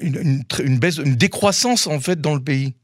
une, 0.00 0.44
une, 0.62 0.78
baisse, 0.78 0.98
une 0.98 1.16
décroissance 1.16 1.86
en 1.86 2.00
fait 2.00 2.20
dans 2.20 2.34
le 2.34 2.42
pays? 2.42 2.74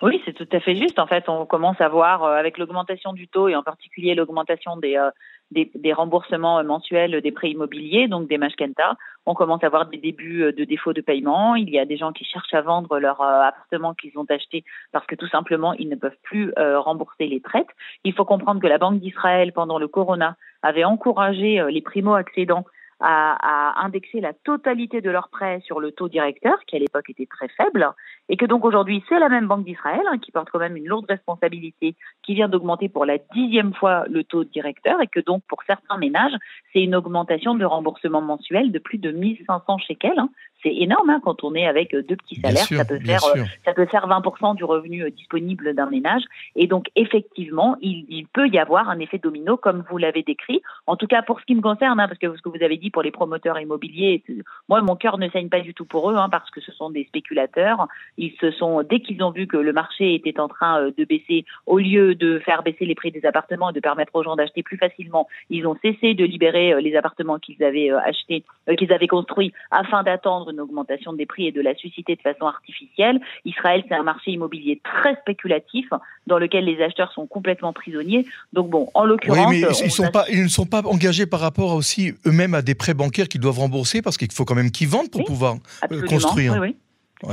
Oui, 0.00 0.22
c'est 0.24 0.32
tout 0.32 0.46
à 0.52 0.60
fait 0.60 0.76
juste. 0.76 1.00
En 1.00 1.08
fait, 1.08 1.28
on 1.28 1.44
commence 1.44 1.80
à 1.80 1.88
voir, 1.88 2.22
euh, 2.22 2.36
avec 2.36 2.56
l'augmentation 2.56 3.12
du 3.12 3.26
taux 3.26 3.48
et 3.48 3.56
en 3.56 3.64
particulier 3.64 4.14
l'augmentation 4.14 4.76
des, 4.76 4.96
euh, 4.96 5.10
des, 5.50 5.92
remboursements 5.92 6.62
mensuels 6.62 7.20
des 7.20 7.32
prêts 7.32 7.50
immobiliers, 7.50 8.06
donc 8.06 8.28
des 8.28 8.38
mashkenta, 8.38 8.96
on 9.26 9.34
commence 9.34 9.64
à 9.64 9.68
voir 9.68 9.86
des 9.86 9.98
débuts 9.98 10.44
euh, 10.44 10.52
de 10.52 10.62
défauts 10.62 10.92
de 10.92 11.00
paiement. 11.00 11.56
Il 11.56 11.68
y 11.70 11.80
a 11.80 11.84
des 11.84 11.96
gens 11.96 12.12
qui 12.12 12.24
cherchent 12.24 12.54
à 12.54 12.60
vendre 12.60 13.00
leur 13.00 13.20
appartement 13.20 13.92
qu'ils 13.92 14.16
ont 14.16 14.26
acheté 14.28 14.62
parce 14.92 15.04
que 15.06 15.16
tout 15.16 15.28
simplement, 15.28 15.72
ils 15.72 15.88
ne 15.88 15.96
peuvent 15.96 16.18
plus 16.22 16.52
rembourser 16.56 17.26
les 17.26 17.40
traites. 17.40 17.68
Il 18.04 18.14
faut 18.14 18.24
comprendre 18.24 18.60
que 18.60 18.68
la 18.68 18.78
Banque 18.78 19.00
d'Israël, 19.00 19.52
pendant 19.52 19.78
le 19.78 19.88
corona, 19.88 20.36
avait 20.62 20.84
encouragé 20.84 21.64
les 21.68 21.82
primo-accédants 21.82 22.64
à, 23.00 23.36
à, 23.80 23.84
indexer 23.84 24.20
la 24.20 24.32
totalité 24.32 25.00
de 25.00 25.10
leurs 25.10 25.28
prêts 25.28 25.60
sur 25.64 25.80
le 25.80 25.92
taux 25.92 26.08
directeur, 26.08 26.58
qui 26.66 26.76
à 26.76 26.78
l'époque 26.78 27.08
était 27.10 27.26
très 27.26 27.48
faible, 27.48 27.88
et 28.28 28.36
que 28.36 28.46
donc 28.46 28.64
aujourd'hui 28.64 29.04
c'est 29.08 29.18
la 29.18 29.28
même 29.28 29.46
Banque 29.46 29.64
d'Israël 29.64 30.02
hein, 30.10 30.18
qui 30.18 30.32
porte 30.32 30.50
quand 30.50 30.58
même 30.58 30.76
une 30.76 30.86
lourde 30.86 31.06
responsabilité, 31.08 31.94
qui 32.22 32.34
vient 32.34 32.48
d'augmenter 32.48 32.88
pour 32.88 33.04
la 33.04 33.18
dixième 33.34 33.72
fois 33.74 34.04
le 34.08 34.24
taux 34.24 34.44
directeur, 34.44 35.00
et 35.00 35.06
que 35.06 35.20
donc 35.20 35.42
pour 35.48 35.62
certains 35.64 35.96
ménages 35.98 36.34
c'est 36.72 36.82
une 36.82 36.94
augmentation 36.94 37.54
de 37.54 37.64
remboursement 37.64 38.20
mensuel 38.20 38.72
de 38.72 38.78
plus 38.78 38.98
de 38.98 39.12
1500 39.12 39.78
shekels, 39.78 40.18
hein, 40.18 40.30
c'est 40.62 40.74
énorme 40.74 41.10
hein, 41.10 41.20
quand 41.22 41.44
on 41.44 41.54
est 41.54 41.66
avec 41.66 41.94
deux 41.94 42.16
petits 42.16 42.40
salaires, 42.40 42.64
ça 42.64 42.84
peut 42.84 42.98
faire 42.98 43.24
euh, 43.36 43.44
ça 43.64 43.72
peut 43.74 43.86
faire 43.86 44.08
20% 44.08 44.56
du 44.56 44.64
revenu 44.64 45.04
euh, 45.04 45.10
disponible 45.10 45.74
d'un 45.74 45.88
ménage. 45.88 46.22
Et 46.56 46.66
donc 46.66 46.86
effectivement 46.96 47.76
il, 47.80 48.06
il, 48.08 48.26
peut 48.26 48.48
y 48.48 48.58
avoir 48.58 48.88
un 48.88 48.98
effet 48.98 49.18
domino 49.18 49.56
comme 49.56 49.84
vous 49.88 49.98
l'avez 49.98 50.22
décrit. 50.22 50.60
En 50.86 50.96
tout 50.96 51.06
cas 51.06 51.22
pour 51.22 51.40
ce 51.40 51.44
qui 51.44 51.54
me 51.54 51.60
concerne, 51.60 52.00
hein, 52.00 52.08
parce 52.08 52.18
que 52.18 52.36
ce 52.36 52.42
que 52.42 52.48
vous 52.48 52.62
avez 52.62 52.76
dit 52.76 52.87
dit 52.88 52.90
pour 52.90 53.02
les 53.02 53.10
promoteurs 53.10 53.58
immobiliers, 53.58 54.22
moi 54.68 54.80
mon 54.82 54.96
cœur 54.96 55.18
ne 55.18 55.28
saigne 55.28 55.48
pas 55.48 55.60
du 55.60 55.74
tout 55.74 55.84
pour 55.84 56.10
eux, 56.10 56.16
hein, 56.16 56.28
parce 56.30 56.50
que 56.50 56.60
ce 56.60 56.72
sont 56.72 56.90
des 56.90 57.04
spéculateurs. 57.04 57.88
Ils 58.16 58.34
se 58.40 58.50
sont 58.50 58.82
dès 58.82 59.00
qu'ils 59.00 59.22
ont 59.22 59.30
vu 59.30 59.46
que 59.46 59.56
le 59.56 59.72
marché 59.72 60.14
était 60.14 60.40
en 60.40 60.48
train 60.48 60.90
de 60.96 61.04
baisser, 61.04 61.44
au 61.66 61.78
lieu 61.78 62.14
de 62.14 62.38
faire 62.40 62.62
baisser 62.62 62.84
les 62.84 62.94
prix 62.94 63.10
des 63.10 63.24
appartements 63.24 63.70
et 63.70 63.72
de 63.72 63.80
permettre 63.80 64.14
aux 64.14 64.22
gens 64.22 64.36
d'acheter 64.36 64.62
plus 64.62 64.76
facilement, 64.76 65.28
ils 65.50 65.66
ont 65.66 65.76
cessé 65.82 66.14
de 66.14 66.24
libérer 66.24 66.80
les 66.80 66.96
appartements 66.96 67.38
qu'ils 67.38 67.62
avaient 67.62 67.90
achetés, 67.90 68.44
qu'ils 68.78 68.92
avaient 68.92 69.06
construits, 69.06 69.52
afin 69.70 70.02
d'attendre 70.02 70.50
une 70.50 70.60
augmentation 70.60 71.12
des 71.12 71.26
prix 71.26 71.46
et 71.46 71.52
de 71.52 71.60
la 71.60 71.74
susciter 71.74 72.16
de 72.16 72.20
façon 72.20 72.46
artificielle. 72.46 73.20
Israël, 73.44 73.84
c'est 73.88 73.94
un 73.94 74.02
marché 74.02 74.32
immobilier 74.32 74.80
très 74.84 75.14
spéculatif 75.16 75.88
dans 76.26 76.38
lequel 76.38 76.64
les 76.64 76.82
acheteurs 76.82 77.12
sont 77.12 77.26
complètement 77.26 77.72
prisonniers. 77.72 78.26
Donc 78.52 78.70
bon, 78.70 78.88
en 78.94 79.04
l'occurrence, 79.04 79.46
oui, 79.50 79.62
mais 79.62 79.84
ils, 79.84 79.90
sont 79.90 80.10
pas, 80.10 80.24
ils 80.30 80.42
ne 80.42 80.48
sont 80.48 80.66
pas 80.66 80.82
engagés 80.84 81.26
par 81.26 81.40
rapport 81.40 81.74
aussi 81.74 82.14
eux-mêmes 82.26 82.54
à 82.54 82.62
des 82.62 82.74
prêts 82.78 82.94
bancaires 82.94 83.28
qu'ils 83.28 83.40
doivent 83.40 83.58
rembourser 83.58 84.02
parce 84.02 84.16
qu'il 84.16 84.32
faut 84.32 84.44
quand 84.44 84.54
même 84.54 84.70
qu'ils 84.70 84.88
vendent 84.88 85.10
pour 85.10 85.24
pouvoir 85.24 85.56
euh, 85.90 86.02
construire. 86.06 86.58
Oui, 86.60 86.76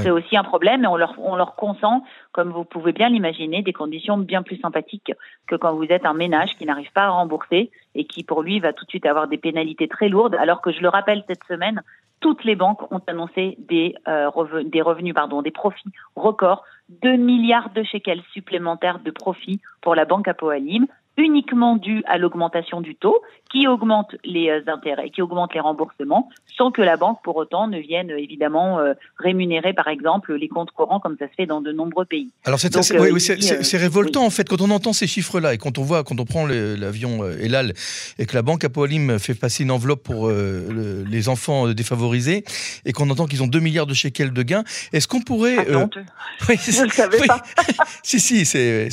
C'est 0.02 0.10
aussi 0.10 0.36
un 0.36 0.44
problème 0.44 0.84
et 0.84 0.88
on 0.88 0.98
leur, 0.98 1.16
on 1.20 1.36
leur 1.36 1.56
consent, 1.56 2.04
comme 2.32 2.52
vous 2.52 2.66
pouvez 2.66 2.92
bien 2.92 3.10
l'imaginer, 3.10 3.62
des 3.62 3.74
conditions 3.74 4.18
bien 4.18 4.44
plus 4.44 4.58
sympathiques 4.60 5.14
que 5.48 5.56
quand 5.56 5.74
vous 5.74 5.86
êtes 5.86 6.06
un 6.06 6.14
ménage 6.14 6.50
qui 6.58 6.66
n'arrive 6.66 6.92
pas 6.92 7.06
à 7.06 7.10
rembourser 7.10 7.72
et 7.94 8.06
qui 8.06 8.24
pour 8.24 8.44
lui 8.44 8.60
va 8.60 8.74
tout 8.74 8.84
de 8.86 8.90
suite 8.90 9.06
avoir 9.06 9.28
des 9.28 9.38
pénalités 9.38 9.88
très 9.88 10.10
lourdes, 10.10 10.36
alors 10.36 10.62
que 10.62 10.72
je 10.72 10.82
le 10.82 10.90
rappelle 10.90 11.24
cette 11.28 11.44
semaine, 11.48 11.82
toutes 12.20 12.44
les 12.44 12.56
banques 12.56 12.92
ont 12.92 13.02
annoncé 13.08 13.56
des, 13.60 13.96
euh, 14.08 14.30
revenus, 14.30 14.72
des 14.72 14.82
revenus, 14.82 15.14
pardon, 15.14 15.42
des 15.42 15.52
profits 15.52 15.92
records, 16.16 16.64
2 17.04 17.18
milliards 17.18 17.70
de 17.72 17.84
shekels 17.84 18.24
supplémentaires 18.34 19.00
de 19.00 19.12
profits 19.12 19.62
pour 19.82 19.96
la 19.96 20.06
banque 20.06 20.28
Apoalim 20.28 20.88
uniquement 21.18 21.76
dû 21.76 22.04
à 22.06 22.18
l'augmentation 22.18 22.82
du 22.82 22.96
taux 22.96 23.22
qui 23.52 23.68
augmente 23.68 24.16
les 24.26 24.50
euh, 24.50 24.62
intérêts, 24.68 25.10
qui 25.10 25.22
augmente 25.22 25.54
les 25.54 25.60
remboursements, 25.60 26.30
sans 26.58 26.72
que 26.72 26.82
la 26.82 26.98
banque 26.98 27.20
pour 27.24 27.36
autant 27.38 27.68
ne 27.68 27.80
vienne 27.80 28.12
euh, 28.12 28.18
évidemment 28.18 28.80
euh, 28.80 28.94
rémunérer 29.20 29.74
par 29.74 29.88
exemple 29.88 30.34
les 30.36 30.48
comptes 30.48 30.72
courants 30.72 31.00
comme 31.00 31.16
ça 31.20 31.28
se 31.28 31.34
fait 31.36 31.46
dans 31.46 31.62
de 31.62 31.72
nombreux 31.72 32.06
pays. 32.06 32.32
Alors 32.44 32.60
c'est 32.60 32.76
oui, 33.00 33.78
révoltant 33.78 34.26
en 34.26 34.30
fait 34.30 34.50
quand 34.50 34.62
on 34.62 34.72
entend 34.72 34.94
ces 34.94 35.08
chiffres-là 35.08 35.54
et 35.54 35.58
quand 35.58 35.78
on 35.78 35.84
voit 35.84 36.04
quand 36.04 36.20
on 36.20 36.26
prend 36.26 36.46
l'avion 36.48 37.26
Elal 37.40 37.74
et 38.18 38.26
que 38.26 38.36
la 38.36 38.42
banque 38.42 38.64
Apoalim 38.64 39.20
fait 39.20 39.36
passer 39.36 39.64
une 39.64 39.72
enveloppe 39.72 40.04
pour 40.04 40.30
les 40.30 41.30
enfants 41.30 41.68
défavorisés 41.68 42.44
et 42.86 42.94
qu'on 42.94 43.10
entend 43.10 43.26
qu'ils 43.26 43.44
ont 43.44 43.48
2 43.48 43.60
milliards 43.60 43.86
de 43.86 43.94
shekels 43.94 44.34
de 44.34 44.44
gains, 44.44 44.64
est-ce 44.94 45.08
qu'on 45.08 45.22
pourrait 45.22 45.58
ah, 45.74 45.88
oui, 46.50 46.56
Je 46.66 46.84
ne 46.84 46.90
savais 46.90 47.26
pas. 47.26 47.42
si 48.04 48.20
si, 48.20 48.46
c'est 48.46 48.90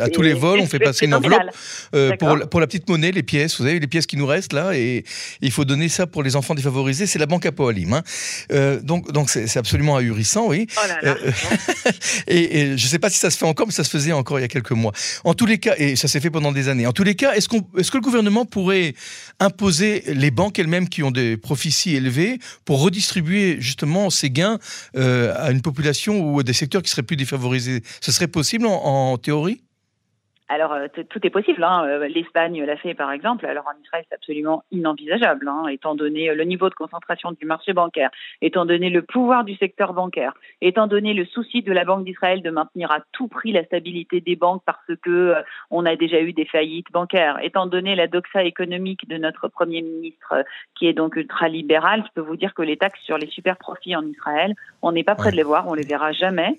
à 0.00 0.08
tous 0.08 0.22
les 0.22 0.34
vols 0.34 0.60
on 0.60 0.66
fait 0.66 0.78
passer 0.78 0.99
une 1.06 1.14
enveloppe 1.14 1.50
euh, 1.94 2.16
pour, 2.16 2.38
pour, 2.48 2.60
la 2.60 2.66
petite 2.66 2.88
monnaie, 2.88 3.12
les 3.12 3.22
pièces. 3.22 3.60
Vous 3.60 3.66
avez 3.66 3.80
les 3.80 3.86
pièces 3.86 4.06
qui 4.06 4.16
nous 4.16 4.26
restent 4.26 4.52
là, 4.52 4.76
et 4.76 5.04
il 5.40 5.50
faut 5.50 5.64
donner 5.64 5.88
ça 5.88 6.06
pour 6.06 6.22
les 6.22 6.36
enfants 6.36 6.54
défavorisés. 6.54 7.06
C'est 7.06 7.18
la 7.18 7.26
banque 7.26 7.46
à 7.46 7.52
Poalim. 7.52 7.92
Hein. 7.92 8.02
Euh, 8.52 8.80
donc, 8.80 9.10
donc 9.12 9.30
c'est 9.30 9.56
absolument 9.56 9.96
ahurissant, 9.96 10.48
oui. 10.48 10.66
Oh 10.76 10.88
là 10.88 10.98
là, 11.02 11.16
euh, 11.24 11.32
et, 12.26 12.76
je 12.76 12.84
ne 12.84 12.88
sais 12.88 12.98
pas 12.98 13.10
si 13.10 13.18
ça 13.18 13.30
se 13.30 13.38
fait 13.38 13.46
encore, 13.46 13.66
mais 13.66 13.72
ça 13.72 13.84
se 13.84 13.90
faisait 13.90 14.12
encore 14.12 14.38
il 14.38 14.42
y 14.42 14.44
a 14.44 14.48
quelques 14.48 14.72
mois. 14.72 14.92
En 15.24 15.34
tous 15.34 15.46
les 15.46 15.58
cas, 15.58 15.74
et 15.78 15.96
ça 15.96 16.08
s'est 16.08 16.20
fait 16.20 16.30
pendant 16.30 16.52
des 16.52 16.68
années. 16.68 16.86
En 16.86 16.92
tous 16.92 17.04
les 17.04 17.14
cas, 17.14 17.32
est-ce 17.34 17.48
qu'on, 17.48 17.66
est-ce 17.76 17.90
que 17.90 17.96
le 17.96 18.02
gouvernement 18.02 18.44
pourrait 18.44 18.94
imposer 19.38 20.04
les 20.06 20.30
banques 20.30 20.58
elles-mêmes 20.58 20.88
qui 20.88 21.02
ont 21.02 21.10
des 21.10 21.36
profits 21.36 21.72
si 21.72 21.94
élevés 21.96 22.38
pour 22.64 22.80
redistribuer 22.80 23.56
justement 23.60 24.10
ces 24.10 24.30
gains 24.30 24.58
à 24.96 25.50
une 25.50 25.62
population 25.62 26.20
ou 26.20 26.40
à 26.40 26.42
des 26.42 26.52
secteurs 26.52 26.82
qui 26.82 26.90
seraient 26.90 27.02
plus 27.02 27.16
défavorisés? 27.16 27.82
Ce 28.00 28.12
serait 28.12 28.28
possible 28.28 28.66
en 28.66 29.16
théorie? 29.18 29.60
Alors, 30.50 30.72
euh, 30.72 30.88
tout 31.08 31.24
est 31.24 31.30
possible. 31.30 31.62
Hein. 31.62 31.84
Euh, 31.86 32.08
L'Espagne 32.08 32.60
l'a 32.64 32.76
fait, 32.76 32.94
par 32.94 33.12
exemple. 33.12 33.46
Alors, 33.46 33.66
en 33.68 33.80
Israël, 33.84 34.04
c'est 34.08 34.16
absolument 34.16 34.64
inenvisageable, 34.72 35.46
hein, 35.46 35.68
étant 35.68 35.94
donné 35.94 36.28
euh, 36.28 36.34
le 36.34 36.42
niveau 36.42 36.68
de 36.68 36.74
concentration 36.74 37.30
du 37.30 37.46
marché 37.46 37.72
bancaire, 37.72 38.10
étant 38.42 38.66
donné 38.66 38.90
le 38.90 39.02
pouvoir 39.02 39.44
du 39.44 39.54
secteur 39.54 39.92
bancaire, 39.92 40.34
étant 40.60 40.88
donné 40.88 41.14
le 41.14 41.24
souci 41.24 41.62
de 41.62 41.72
la 41.72 41.84
Banque 41.84 42.04
d'Israël 42.04 42.42
de 42.42 42.50
maintenir 42.50 42.90
à 42.90 42.98
tout 43.12 43.28
prix 43.28 43.52
la 43.52 43.64
stabilité 43.64 44.20
des 44.20 44.34
banques 44.34 44.62
parce 44.66 44.90
que 45.02 45.36
on 45.70 45.86
a 45.86 45.94
déjà 45.94 46.20
eu 46.20 46.32
des 46.32 46.46
faillites 46.46 46.90
bancaires, 46.90 47.38
étant 47.42 47.66
donné 47.66 47.94
la 47.94 48.08
doxa 48.08 48.42
économique 48.42 49.08
de 49.08 49.18
notre 49.18 49.46
Premier 49.46 49.82
ministre, 49.82 50.44
qui 50.76 50.88
est 50.88 50.92
donc 50.94 51.14
ultra-libéral, 51.14 52.02
je 52.08 52.12
peux 52.14 52.26
vous 52.26 52.36
dire 52.36 52.54
que 52.54 52.62
les 52.62 52.76
taxes 52.76 53.00
sur 53.02 53.18
les 53.18 53.28
super 53.28 53.56
profits 53.56 53.94
en 53.94 54.04
Israël, 54.04 54.54
on 54.82 54.90
n'est 54.90 55.04
pas 55.04 55.14
prêt 55.14 55.30
de 55.30 55.36
les 55.36 55.44
voir, 55.44 55.68
on 55.68 55.74
les 55.74 55.86
verra 55.86 56.10
jamais. 56.10 56.56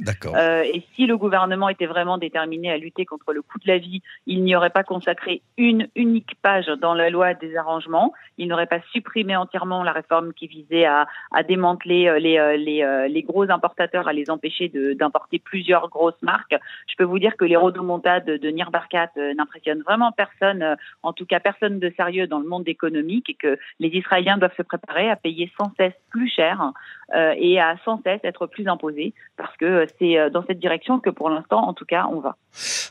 et 0.73 0.83
si 0.95 1.07
le 1.07 1.17
gouvernement 1.17 1.67
était 1.67 1.87
vraiment 1.87 2.17
déterminé 2.17 2.71
à 2.71 2.77
lutter 2.77 3.05
contre 3.05 3.33
le 3.33 3.41
coût 3.41 3.59
de 3.59 3.67
la 3.67 3.80
il 4.27 4.43
n'y 4.43 4.55
aurait 4.55 4.69
pas 4.69 4.83
consacré 4.83 5.41
une 5.57 5.87
unique 5.95 6.35
page 6.41 6.67
dans 6.81 6.93
la 6.93 7.09
loi 7.09 7.33
des 7.33 7.55
arrangements. 7.55 8.13
Il 8.37 8.47
n'aurait 8.47 8.67
pas 8.67 8.81
supprimé 8.91 9.35
entièrement 9.35 9.83
la 9.83 9.91
réforme 9.91 10.33
qui 10.33 10.47
visait 10.47 10.85
à, 10.85 11.07
démanteler 11.47 12.07
euh, 12.07 12.19
les, 12.19 12.37
euh, 12.37 12.57
euh, 12.57 13.07
les, 13.07 13.21
gros 13.23 13.49
importateurs, 13.49 14.07
à 14.07 14.13
les 14.13 14.29
empêcher 14.29 14.71
d'importer 14.97 15.39
plusieurs 15.39 15.89
grosses 15.89 16.21
marques. 16.21 16.55
Je 16.87 16.95
peux 16.97 17.03
vous 17.03 17.19
dire 17.19 17.35
que 17.37 17.45
les 17.45 17.55
rodomontades 17.55 18.25
de 18.25 18.49
Nir 18.49 18.71
Barkat 18.71 19.11
n'impressionnent 19.35 19.81
vraiment 19.81 20.11
personne, 20.11 20.75
en 21.03 21.13
tout 21.13 21.25
cas 21.25 21.39
personne 21.39 21.79
de 21.79 21.91
sérieux 21.95 22.27
dans 22.27 22.39
le 22.39 22.47
monde 22.47 22.67
économique, 22.67 23.29
et 23.29 23.33
que 23.33 23.57
les 23.79 23.89
Israéliens 23.89 24.37
doivent 24.37 24.55
se 24.57 24.63
préparer 24.63 25.09
à 25.09 25.15
payer 25.15 25.51
sans 25.59 25.71
cesse 25.77 25.93
plus 26.09 26.29
cher 26.29 26.71
et 27.13 27.59
à 27.59 27.75
sans 27.83 28.01
cesse 28.03 28.21
être 28.23 28.47
plus 28.47 28.67
imposés, 28.67 29.13
parce 29.37 29.55
que 29.57 29.85
c'est 29.99 30.29
dans 30.29 30.43
cette 30.45 30.59
direction 30.59 30.99
que 30.99 31.09
pour 31.09 31.29
l'instant, 31.29 31.67
en 31.67 31.73
tout 31.73 31.85
cas, 31.85 32.07
on 32.11 32.19
va. 32.19 32.37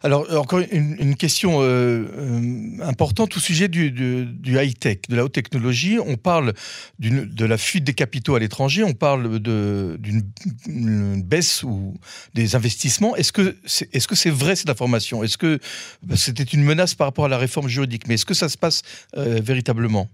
Alors, 0.02 0.26
encore 0.35 0.61
une 0.70 0.79
une, 0.99 1.16
question 1.16 1.60
euh, 1.60 2.06
euh, 2.16 2.82
importante 2.82 3.37
au 3.37 3.40
sujet 3.40 3.68
du, 3.68 4.32
high-tech, 4.46 4.99
de 5.08 5.16
la 5.16 5.25
haute 5.25 5.32
technologie. 5.32 5.99
On 6.04 6.16
parle 6.16 6.54
de 6.99 7.44
la 7.44 7.58
fuite 7.58 7.84
des 7.84 7.94
capitaux 7.94 8.34
à 8.34 8.38
l'étranger, 8.38 8.84
on 8.84 8.92
parle 8.92 9.38
d'une 9.38 11.22
baisse 11.22 11.62
ou 11.62 11.94
des 12.34 12.56
investissements. 12.56 13.16
Est-ce 13.16 13.32
que 13.32 13.56
c'est 13.64 13.94
est 13.94 14.10
-ce 14.10 14.14
c'est 14.14 14.30
vrai 14.30 14.56
cette 14.56 14.70
information? 14.70 15.22
Est-ce 15.25 15.38
que 15.38 15.58
bah, 16.02 16.16
c'était 16.16 16.44
une 16.44 16.64
menace 16.64 16.94
par 16.94 17.06
rapport 17.06 17.25
à 17.26 17.28
la 17.28 17.38
réforme 17.38 17.68
juridique? 17.68 18.08
Mais 18.08 18.14
est-ce 18.14 18.26
que 18.26 18.34
ça 18.34 18.49
se 18.49 18.58
passe 18.58 18.82
euh, 19.16 19.40
véritablement? 19.42 20.08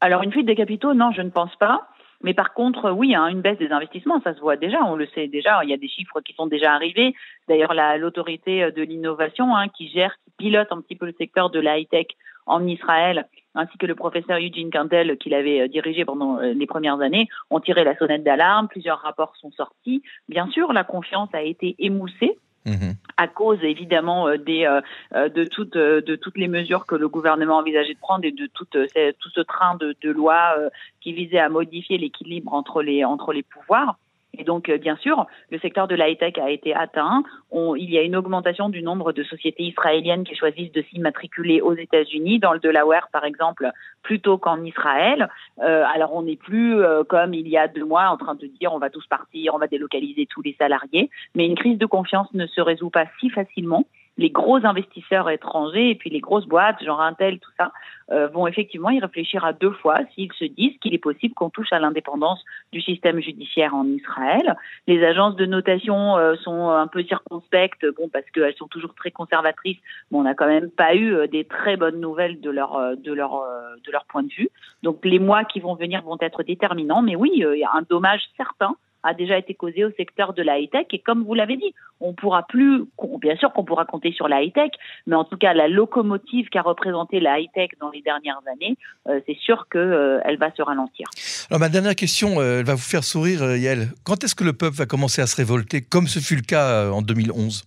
Alors 0.00 0.22
une 0.22 0.32
fuite 0.32 0.46
des 0.46 0.56
capitaux, 0.56 0.94
non, 0.94 1.12
je 1.16 1.22
ne 1.22 1.30
pense 1.30 1.54
pas. 1.56 1.88
Mais 2.22 2.34
par 2.34 2.54
contre, 2.54 2.90
oui, 2.90 3.14
hein, 3.14 3.28
une 3.28 3.40
baisse 3.40 3.58
des 3.58 3.72
investissements, 3.72 4.20
ça 4.22 4.34
se 4.34 4.40
voit 4.40 4.56
déjà, 4.56 4.84
on 4.84 4.96
le 4.96 5.06
sait 5.06 5.28
déjà, 5.28 5.60
il 5.64 5.70
y 5.70 5.74
a 5.74 5.76
des 5.76 5.88
chiffres 5.88 6.20
qui 6.20 6.34
sont 6.34 6.46
déjà 6.46 6.72
arrivés. 6.72 7.14
D'ailleurs, 7.48 7.74
l'autorité 7.98 8.70
de 8.70 8.82
l'innovation 8.82 9.56
hein, 9.56 9.68
qui 9.68 9.88
gère, 9.88 10.14
qui 10.24 10.30
pilote 10.36 10.68
un 10.70 10.80
petit 10.80 10.96
peu 10.96 11.06
le 11.06 11.14
secteur 11.18 11.50
de 11.50 11.60
la 11.60 11.78
high-tech 11.78 12.06
en 12.46 12.66
Israël, 12.66 13.28
ainsi 13.54 13.76
que 13.78 13.86
le 13.86 13.94
professeur 13.94 14.38
Eugene 14.38 14.70
Kandel 14.70 15.16
qui 15.18 15.30
l'avait 15.30 15.62
euh, 15.62 15.68
dirigé 15.68 16.04
pendant 16.04 16.38
euh, 16.38 16.52
les 16.52 16.66
premières 16.66 17.00
années, 17.00 17.28
ont 17.50 17.60
tiré 17.60 17.84
la 17.84 17.96
sonnette 17.96 18.24
d'alarme, 18.24 18.68
plusieurs 18.68 18.98
rapports 18.98 19.36
sont 19.36 19.52
sortis. 19.52 20.02
Bien 20.28 20.46
sûr, 20.48 20.72
la 20.72 20.84
confiance 20.84 21.28
a 21.32 21.42
été 21.42 21.76
émoussée 21.78 22.38
Mhm. 22.64 22.94
à 23.16 23.26
cause 23.26 23.58
évidemment 23.62 24.28
euh, 24.28 24.36
des, 24.36 24.64
euh, 24.66 24.80
euh, 25.14 25.28
de, 25.28 25.44
toutes, 25.44 25.76
de 25.76 26.16
toutes 26.16 26.38
les 26.38 26.46
mesures 26.46 26.86
que 26.86 26.94
le 26.94 27.08
gouvernement 27.08 27.56
envisageait 27.58 27.94
de 27.94 27.98
prendre 27.98 28.24
et 28.24 28.30
de 28.30 28.46
tout, 28.46 28.66
ce 28.72 29.40
train 29.40 29.74
de, 29.76 29.96
de 30.00 30.10
lois 30.10 30.54
qui 31.00 31.12
visait 31.12 31.40
à 31.40 31.48
modifier 31.48 31.98
l'équilibre 31.98 32.52
entre 32.54 32.82
les, 32.82 33.04
entre 33.04 33.32
les 33.32 33.42
pouvoirs. 33.42 33.96
Et 34.38 34.44
donc, 34.44 34.68
euh, 34.68 34.78
bien 34.78 34.96
sûr, 34.96 35.26
le 35.50 35.58
secteur 35.58 35.86
de 35.88 35.94
la 35.94 36.08
high-tech 36.08 36.38
a 36.38 36.50
été 36.50 36.74
atteint. 36.74 37.22
il 37.52 37.90
y 37.90 37.98
a 37.98 38.02
une 38.02 38.16
augmentation 38.16 38.70
du 38.70 38.82
nombre 38.82 39.12
de 39.12 39.22
sociétés 39.22 39.64
israéliennes 39.64 40.24
qui 40.24 40.34
choisissent 40.34 40.72
de 40.72 40.82
s'immatriculer 40.90 41.60
aux 41.60 41.74
États-Unis, 41.74 42.38
dans 42.38 42.54
le 42.54 42.58
Delaware 42.58 43.08
par 43.12 43.24
exemple, 43.24 43.70
plutôt 44.02 44.38
qu'en 44.38 44.64
Israël. 44.64 45.28
Euh, 45.62 45.84
alors, 45.94 46.14
on 46.14 46.22
n'est 46.22 46.36
plus 46.36 46.82
euh, 46.82 47.04
comme 47.04 47.34
il 47.34 47.46
y 47.48 47.58
a 47.58 47.68
deux 47.68 47.84
mois 47.84 48.08
en 48.08 48.16
train 48.16 48.34
de 48.34 48.46
dire 48.46 48.72
on 48.72 48.78
va 48.78 48.88
tous 48.88 49.06
partir, 49.06 49.54
on 49.54 49.58
va 49.58 49.66
délocaliser 49.66 50.26
tous 50.26 50.40
les 50.40 50.56
salariés. 50.58 51.10
Mais 51.34 51.46
une 51.46 51.56
crise 51.56 51.78
de 51.78 51.86
confiance 51.86 52.32
ne 52.32 52.46
se 52.46 52.60
résout 52.60 52.90
pas 52.90 53.04
si 53.20 53.28
facilement 53.28 53.84
les 54.18 54.30
gros 54.30 54.64
investisseurs 54.64 55.30
étrangers 55.30 55.90
et 55.90 55.94
puis 55.94 56.10
les 56.10 56.20
grosses 56.20 56.46
boîtes, 56.46 56.82
genre 56.84 57.00
Intel, 57.00 57.38
tout 57.38 57.50
ça, 57.58 57.72
euh, 58.10 58.28
vont 58.28 58.46
effectivement 58.46 58.90
y 58.90 59.00
réfléchir 59.00 59.44
à 59.44 59.52
deux 59.52 59.72
fois 59.72 59.98
s'ils 60.14 60.32
se 60.34 60.44
disent 60.44 60.76
qu'il 60.80 60.92
est 60.92 60.98
possible 60.98 61.34
qu'on 61.34 61.50
touche 61.50 61.72
à 61.72 61.78
l'indépendance 61.78 62.44
du 62.72 62.82
système 62.82 63.20
judiciaire 63.20 63.74
en 63.74 63.86
Israël. 63.86 64.54
Les 64.86 65.02
agences 65.02 65.36
de 65.36 65.46
notation 65.46 66.18
euh, 66.18 66.34
sont 66.36 66.68
un 66.68 66.86
peu 66.86 67.02
circonspectes, 67.04 67.86
bon 67.96 68.08
parce 68.12 68.28
qu'elles 68.30 68.56
sont 68.56 68.68
toujours 68.68 68.94
très 68.94 69.10
conservatrices, 69.10 69.78
mais 70.10 70.18
on 70.18 70.22
n'a 70.24 70.34
quand 70.34 70.46
même 70.46 70.70
pas 70.70 70.94
eu 70.94 71.14
euh, 71.14 71.26
des 71.26 71.44
très 71.44 71.76
bonnes 71.76 72.00
nouvelles 72.00 72.40
de 72.40 72.50
leur 72.50 72.96
de 72.96 73.12
leur 73.12 73.44
de 73.84 73.92
leur 73.92 74.04
point 74.04 74.22
de 74.22 74.32
vue. 74.32 74.48
Donc 74.82 75.04
les 75.04 75.18
mois 75.18 75.44
qui 75.44 75.60
vont 75.60 75.74
venir 75.74 76.02
vont 76.02 76.18
être 76.20 76.42
déterminants, 76.42 77.02
mais 77.02 77.16
oui, 77.16 77.30
il 77.34 77.58
y 77.58 77.64
a 77.64 77.70
un 77.74 77.82
dommage 77.88 78.22
certain 78.36 78.76
a 79.02 79.14
déjà 79.14 79.38
été 79.38 79.54
causé 79.54 79.84
au 79.84 79.90
secteur 79.92 80.32
de 80.32 80.42
la 80.42 80.58
high-tech. 80.58 80.86
Et 80.92 80.98
comme 80.98 81.24
vous 81.24 81.34
l'avez 81.34 81.56
dit, 81.56 81.74
on 82.00 82.12
pourra 82.12 82.44
plus, 82.46 82.84
bien 83.20 83.36
sûr 83.36 83.52
qu'on 83.52 83.64
pourra 83.64 83.84
compter 83.84 84.12
sur 84.12 84.28
la 84.28 84.42
high-tech, 84.42 84.70
mais 85.06 85.16
en 85.16 85.24
tout 85.24 85.36
cas, 85.36 85.54
la 85.54 85.68
locomotive 85.68 86.48
qu'a 86.48 86.62
représenté 86.62 87.20
la 87.20 87.38
high-tech 87.38 87.70
dans 87.80 87.90
les 87.90 88.02
dernières 88.02 88.40
années, 88.52 88.76
euh, 89.08 89.20
c'est 89.26 89.36
sûr 89.38 89.68
qu'elle 89.70 89.80
euh, 89.80 90.36
va 90.38 90.52
se 90.54 90.62
ralentir. 90.62 91.08
Alors, 91.50 91.60
ma 91.60 91.68
dernière 91.68 91.94
question, 91.94 92.40
euh, 92.40 92.60
elle 92.60 92.66
va 92.66 92.74
vous 92.74 92.80
faire 92.80 93.04
sourire, 93.04 93.56
Yael. 93.56 93.88
Quand 94.04 94.24
est-ce 94.24 94.34
que 94.34 94.44
le 94.44 94.52
peuple 94.52 94.76
va 94.76 94.86
commencer 94.86 95.22
à 95.22 95.26
se 95.26 95.36
révolter, 95.36 95.82
comme 95.82 96.06
ce 96.06 96.18
fut 96.18 96.36
le 96.36 96.42
cas 96.42 96.90
en 96.90 97.02
2011 97.02 97.64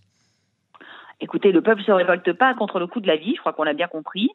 Écoutez, 1.20 1.50
le 1.50 1.62
peuple 1.62 1.80
ne 1.80 1.86
se 1.86 1.92
révolte 1.92 2.32
pas 2.34 2.52
contre 2.54 2.78
le 2.78 2.86
coût 2.86 3.00
de 3.00 3.06
la 3.06 3.16
vie, 3.16 3.34
je 3.34 3.40
crois 3.40 3.54
qu'on 3.54 3.62
l'a 3.62 3.72
bien 3.72 3.88
compris. 3.88 4.28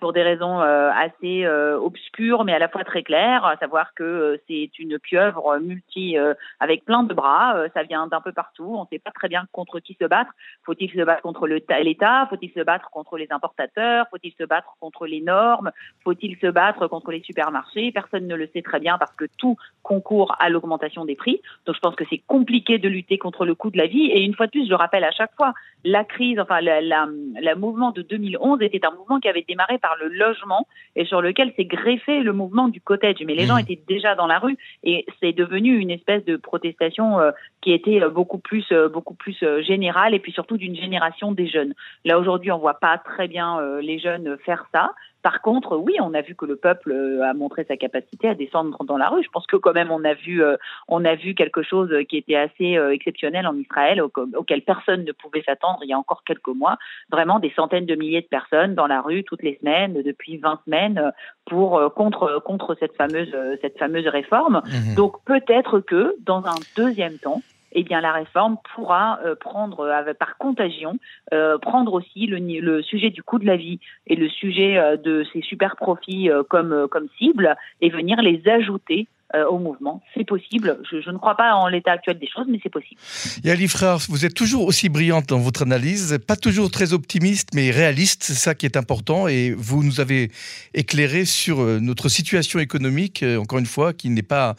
Pour 0.00 0.12
des 0.12 0.22
raisons 0.22 0.60
assez 0.60 1.46
obscures, 1.46 2.44
mais 2.44 2.54
à 2.54 2.58
la 2.58 2.68
fois 2.68 2.84
très 2.84 3.02
claires, 3.02 3.44
à 3.44 3.56
savoir 3.56 3.94
que 3.94 4.40
c'est 4.48 4.70
une 4.78 4.98
pieuvre 4.98 5.58
multi 5.58 6.16
avec 6.60 6.84
plein 6.84 7.02
de 7.02 7.12
bras. 7.14 7.54
ça 7.74 7.82
vient 7.82 8.06
d'un 8.06 8.20
peu 8.20 8.32
partout. 8.32 8.74
On 8.76 8.82
ne 8.82 8.86
sait 8.90 8.98
pas 8.98 9.10
très 9.10 9.28
bien 9.28 9.46
contre 9.52 9.80
qui 9.80 9.96
se 10.00 10.04
battre. 10.06 10.32
Faut-il 10.64 10.90
se 10.90 11.02
battre 11.02 11.22
contre 11.22 11.46
l'État? 11.46 12.26
Faut-il 12.28 12.50
se 12.52 12.60
battre 12.60 12.90
contre 12.90 13.18
les 13.18 13.28
importateurs? 13.30 14.06
Faut-il 14.10 14.32
se 14.32 14.44
battre 14.44 14.76
contre 14.80 15.06
les 15.06 15.20
normes? 15.20 15.70
Faut-il 16.04 16.36
se 16.38 16.46
battre 16.46 16.86
contre 16.86 17.10
les 17.10 17.22
supermarchés? 17.22 17.92
Personne 17.92 18.26
ne 18.26 18.34
le 18.34 18.48
sait 18.54 18.62
très 18.62 18.80
bien 18.80 18.98
parce 18.98 19.12
que 19.14 19.26
tout 19.38 19.56
concourt 19.82 20.34
à 20.38 20.48
l'augmentation 20.48 21.04
des 21.04 21.16
prix. 21.16 21.40
Donc 21.66 21.76
je 21.76 21.80
pense 21.80 21.94
que 21.94 22.04
c'est 22.08 22.22
compliqué 22.26 22.78
de 22.78 22.88
lutter 22.88 23.18
contre 23.18 23.44
le 23.44 23.54
coût 23.54 23.70
de 23.70 23.78
la 23.78 23.86
vie. 23.86 24.06
Et 24.06 24.22
une 24.22 24.34
fois 24.34 24.46
de 24.46 24.52
plus, 24.52 24.68
je 24.68 24.74
rappelle 24.74 25.04
à 25.04 25.10
chaque 25.10 25.34
fois, 25.36 25.52
la 25.84 26.04
crise, 26.04 26.40
enfin 26.40 26.60
le 26.60 27.54
mouvement 27.54 27.90
de 27.90 28.02
2011 28.02 28.62
était 28.62 28.84
un 28.86 28.90
mouvement 28.92 29.20
qui 29.20 29.28
avait 29.28 29.44
démarré 29.46 29.65
par 29.80 29.96
le 29.96 30.08
logement 30.08 30.66
et 30.94 31.04
sur 31.04 31.20
lequel 31.20 31.52
s'est 31.56 31.64
greffé 31.64 32.20
le 32.20 32.32
mouvement 32.32 32.68
du 32.68 32.80
cottage. 32.80 33.16
Mais 33.26 33.34
les 33.34 33.46
gens 33.46 33.56
mmh. 33.56 33.60
étaient 33.60 33.80
déjà 33.86 34.14
dans 34.14 34.26
la 34.26 34.38
rue 34.38 34.56
et 34.84 35.04
c'est 35.20 35.32
devenu 35.32 35.76
une 35.78 35.90
espèce 35.90 36.24
de 36.24 36.36
protestation 36.36 37.20
euh, 37.20 37.30
qui 37.60 37.72
était 37.72 38.02
euh, 38.02 38.08
beaucoup 38.08 38.38
plus 38.38 38.64
euh, 38.72 38.88
beaucoup 38.88 39.14
plus 39.14 39.36
générale 39.60 40.14
et 40.14 40.18
puis 40.18 40.32
surtout 40.32 40.56
d'une 40.56 40.76
génération 40.76 41.32
des 41.32 41.48
jeunes. 41.48 41.74
Là 42.04 42.18
aujourd'hui, 42.18 42.50
on 42.52 42.58
voit 42.58 42.80
pas 42.80 42.98
très 42.98 43.28
bien 43.28 43.60
les 43.80 43.98
jeunes 43.98 44.36
faire 44.44 44.66
ça. 44.72 44.92
Par 45.26 45.42
contre, 45.42 45.76
oui, 45.76 45.96
on 46.00 46.14
a 46.14 46.20
vu 46.20 46.36
que 46.36 46.44
le 46.44 46.54
peuple 46.54 46.92
euh, 46.92 47.28
a 47.28 47.34
montré 47.34 47.64
sa 47.64 47.76
capacité 47.76 48.28
à 48.28 48.36
descendre 48.36 48.84
dans 48.84 48.96
la 48.96 49.08
rue. 49.08 49.24
Je 49.24 49.28
pense 49.28 49.44
que 49.48 49.56
quand 49.56 49.72
même 49.72 49.90
on 49.90 50.04
a 50.04 50.14
vu, 50.14 50.40
euh, 50.40 50.56
on 50.86 51.04
a 51.04 51.16
vu 51.16 51.34
quelque 51.34 51.64
chose 51.64 51.92
qui 52.08 52.16
était 52.16 52.36
assez 52.36 52.76
euh, 52.76 52.92
exceptionnel 52.92 53.44
en 53.48 53.56
Israël, 53.56 54.00
auquel 54.00 54.62
personne 54.62 55.04
ne 55.04 55.10
pouvait 55.10 55.42
s'attendre 55.42 55.80
il 55.82 55.88
y 55.88 55.92
a 55.92 55.98
encore 55.98 56.22
quelques 56.22 56.46
mois. 56.46 56.78
Vraiment 57.10 57.40
des 57.40 57.52
centaines 57.56 57.86
de 57.86 57.96
milliers 57.96 58.20
de 58.20 58.28
personnes 58.28 58.76
dans 58.76 58.86
la 58.86 59.00
rue 59.00 59.24
toutes 59.24 59.42
les 59.42 59.58
semaines, 59.58 60.00
depuis 60.00 60.36
20 60.36 60.60
semaines, 60.64 61.10
pour 61.44 61.92
contre 61.94 62.40
contre 62.44 62.76
cette 62.78 62.94
fameuse 62.94 63.34
cette 63.60 63.80
fameuse 63.80 64.06
réforme. 64.06 64.62
Mmh 64.64 64.94
Donc 64.94 65.24
peut-être 65.24 65.80
que 65.80 66.14
dans 66.20 66.46
un 66.46 66.54
deuxième 66.76 67.18
temps, 67.18 67.42
eh 67.76 67.84
bien 67.84 68.00
la 68.00 68.12
réforme 68.12 68.56
pourra 68.74 69.20
euh, 69.24 69.36
prendre 69.36 69.80
euh, 69.80 70.14
par 70.14 70.38
contagion, 70.38 70.98
euh, 71.32 71.58
prendre 71.58 71.92
aussi 71.92 72.26
le, 72.26 72.38
le, 72.38 72.82
sujet 72.82 73.10
du 73.10 73.22
coût 73.22 73.38
de 73.38 73.44
la 73.44 73.56
vie 73.56 73.78
et 74.06 74.16
le 74.16 74.28
sujet 74.28 74.96
de 74.96 75.24
ces 75.32 75.42
super 75.42 75.76
profits 75.76 76.30
comme, 76.48 76.88
comme 76.88 77.08
cible 77.18 77.54
et 77.80 77.90
venir 77.90 78.20
les 78.22 78.48
ajouter 78.48 79.06
au 79.34 79.58
mouvement. 79.58 80.02
C'est 80.14 80.26
possible. 80.26 80.78
Je, 80.90 81.10
ne 81.10 81.18
crois 81.18 81.36
pas 81.36 81.54
en 81.54 81.68
l'état 81.68 81.92
actuel 81.92 82.18
des 82.18 82.28
choses, 82.28 82.46
mais 82.48 82.58
c'est 82.62 82.70
possible. 82.70 83.00
Yali 83.44 83.68
Frère, 83.68 83.98
vous 84.08 84.24
êtes 84.24 84.34
toujours 84.34 84.66
aussi 84.66 84.88
brillante 84.88 85.26
dans 85.26 85.38
votre 85.38 85.62
analyse, 85.62 86.18
pas 86.26 86.36
toujours 86.36 86.70
très 86.70 86.92
optimiste, 86.92 87.50
mais 87.54 87.70
réaliste, 87.70 88.22
c'est 88.22 88.34
ça 88.34 88.54
qui 88.54 88.66
est 88.66 88.76
important. 88.76 89.28
Et 89.28 89.52
vous 89.52 89.82
nous 89.82 90.00
avez 90.00 90.30
éclairé 90.74 91.24
sur 91.24 91.60
euh, 91.60 91.78
notre 91.80 92.08
situation 92.08 92.58
économique, 92.58 93.22
euh, 93.22 93.38
encore 93.38 93.58
une 93.58 93.66
fois, 93.66 93.92
qui 93.92 94.10
n'est 94.10 94.22
pas 94.22 94.54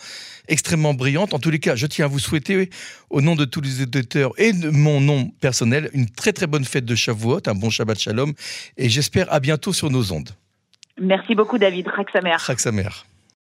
extrêmement 0.48 0.94
brillante. 0.94 1.34
En 1.34 1.40
tous 1.40 1.50
les 1.50 1.60
cas, 1.60 1.76
je 1.76 1.88
tiens 1.88 2.06
à 2.06 2.08
vous 2.08 2.20
souhaiter, 2.20 2.70
au 3.10 3.22
nom 3.22 3.36
de 3.36 3.46
tous 3.46 3.62
les 3.62 3.82
éditeurs 3.82 4.32
et 4.38 4.54
de 4.54 4.70
mon 4.70 5.02
nom 5.02 5.30
personnel, 5.42 5.90
une 5.94 6.10
très 6.10 6.34
très 6.34 6.48
bonne 6.48 6.66
fête 6.66 6.86
de 6.86 6.96
Shavuot, 6.96 7.42
un 7.48 7.56
bon 7.56 7.70
Shabbat 7.70 8.00
Shalom, 8.00 8.34
et 8.78 8.90
j'espère 8.90 9.32
à 9.32 9.40
bientôt 9.40 9.74
sur 9.74 9.90
nos 9.90 10.12
ondes. 10.12 10.30
Merci 11.00 11.36
beaucoup, 11.36 11.58
David. 11.58 11.88
Raksamer. 11.88 12.36
Raksamer. 12.38 12.90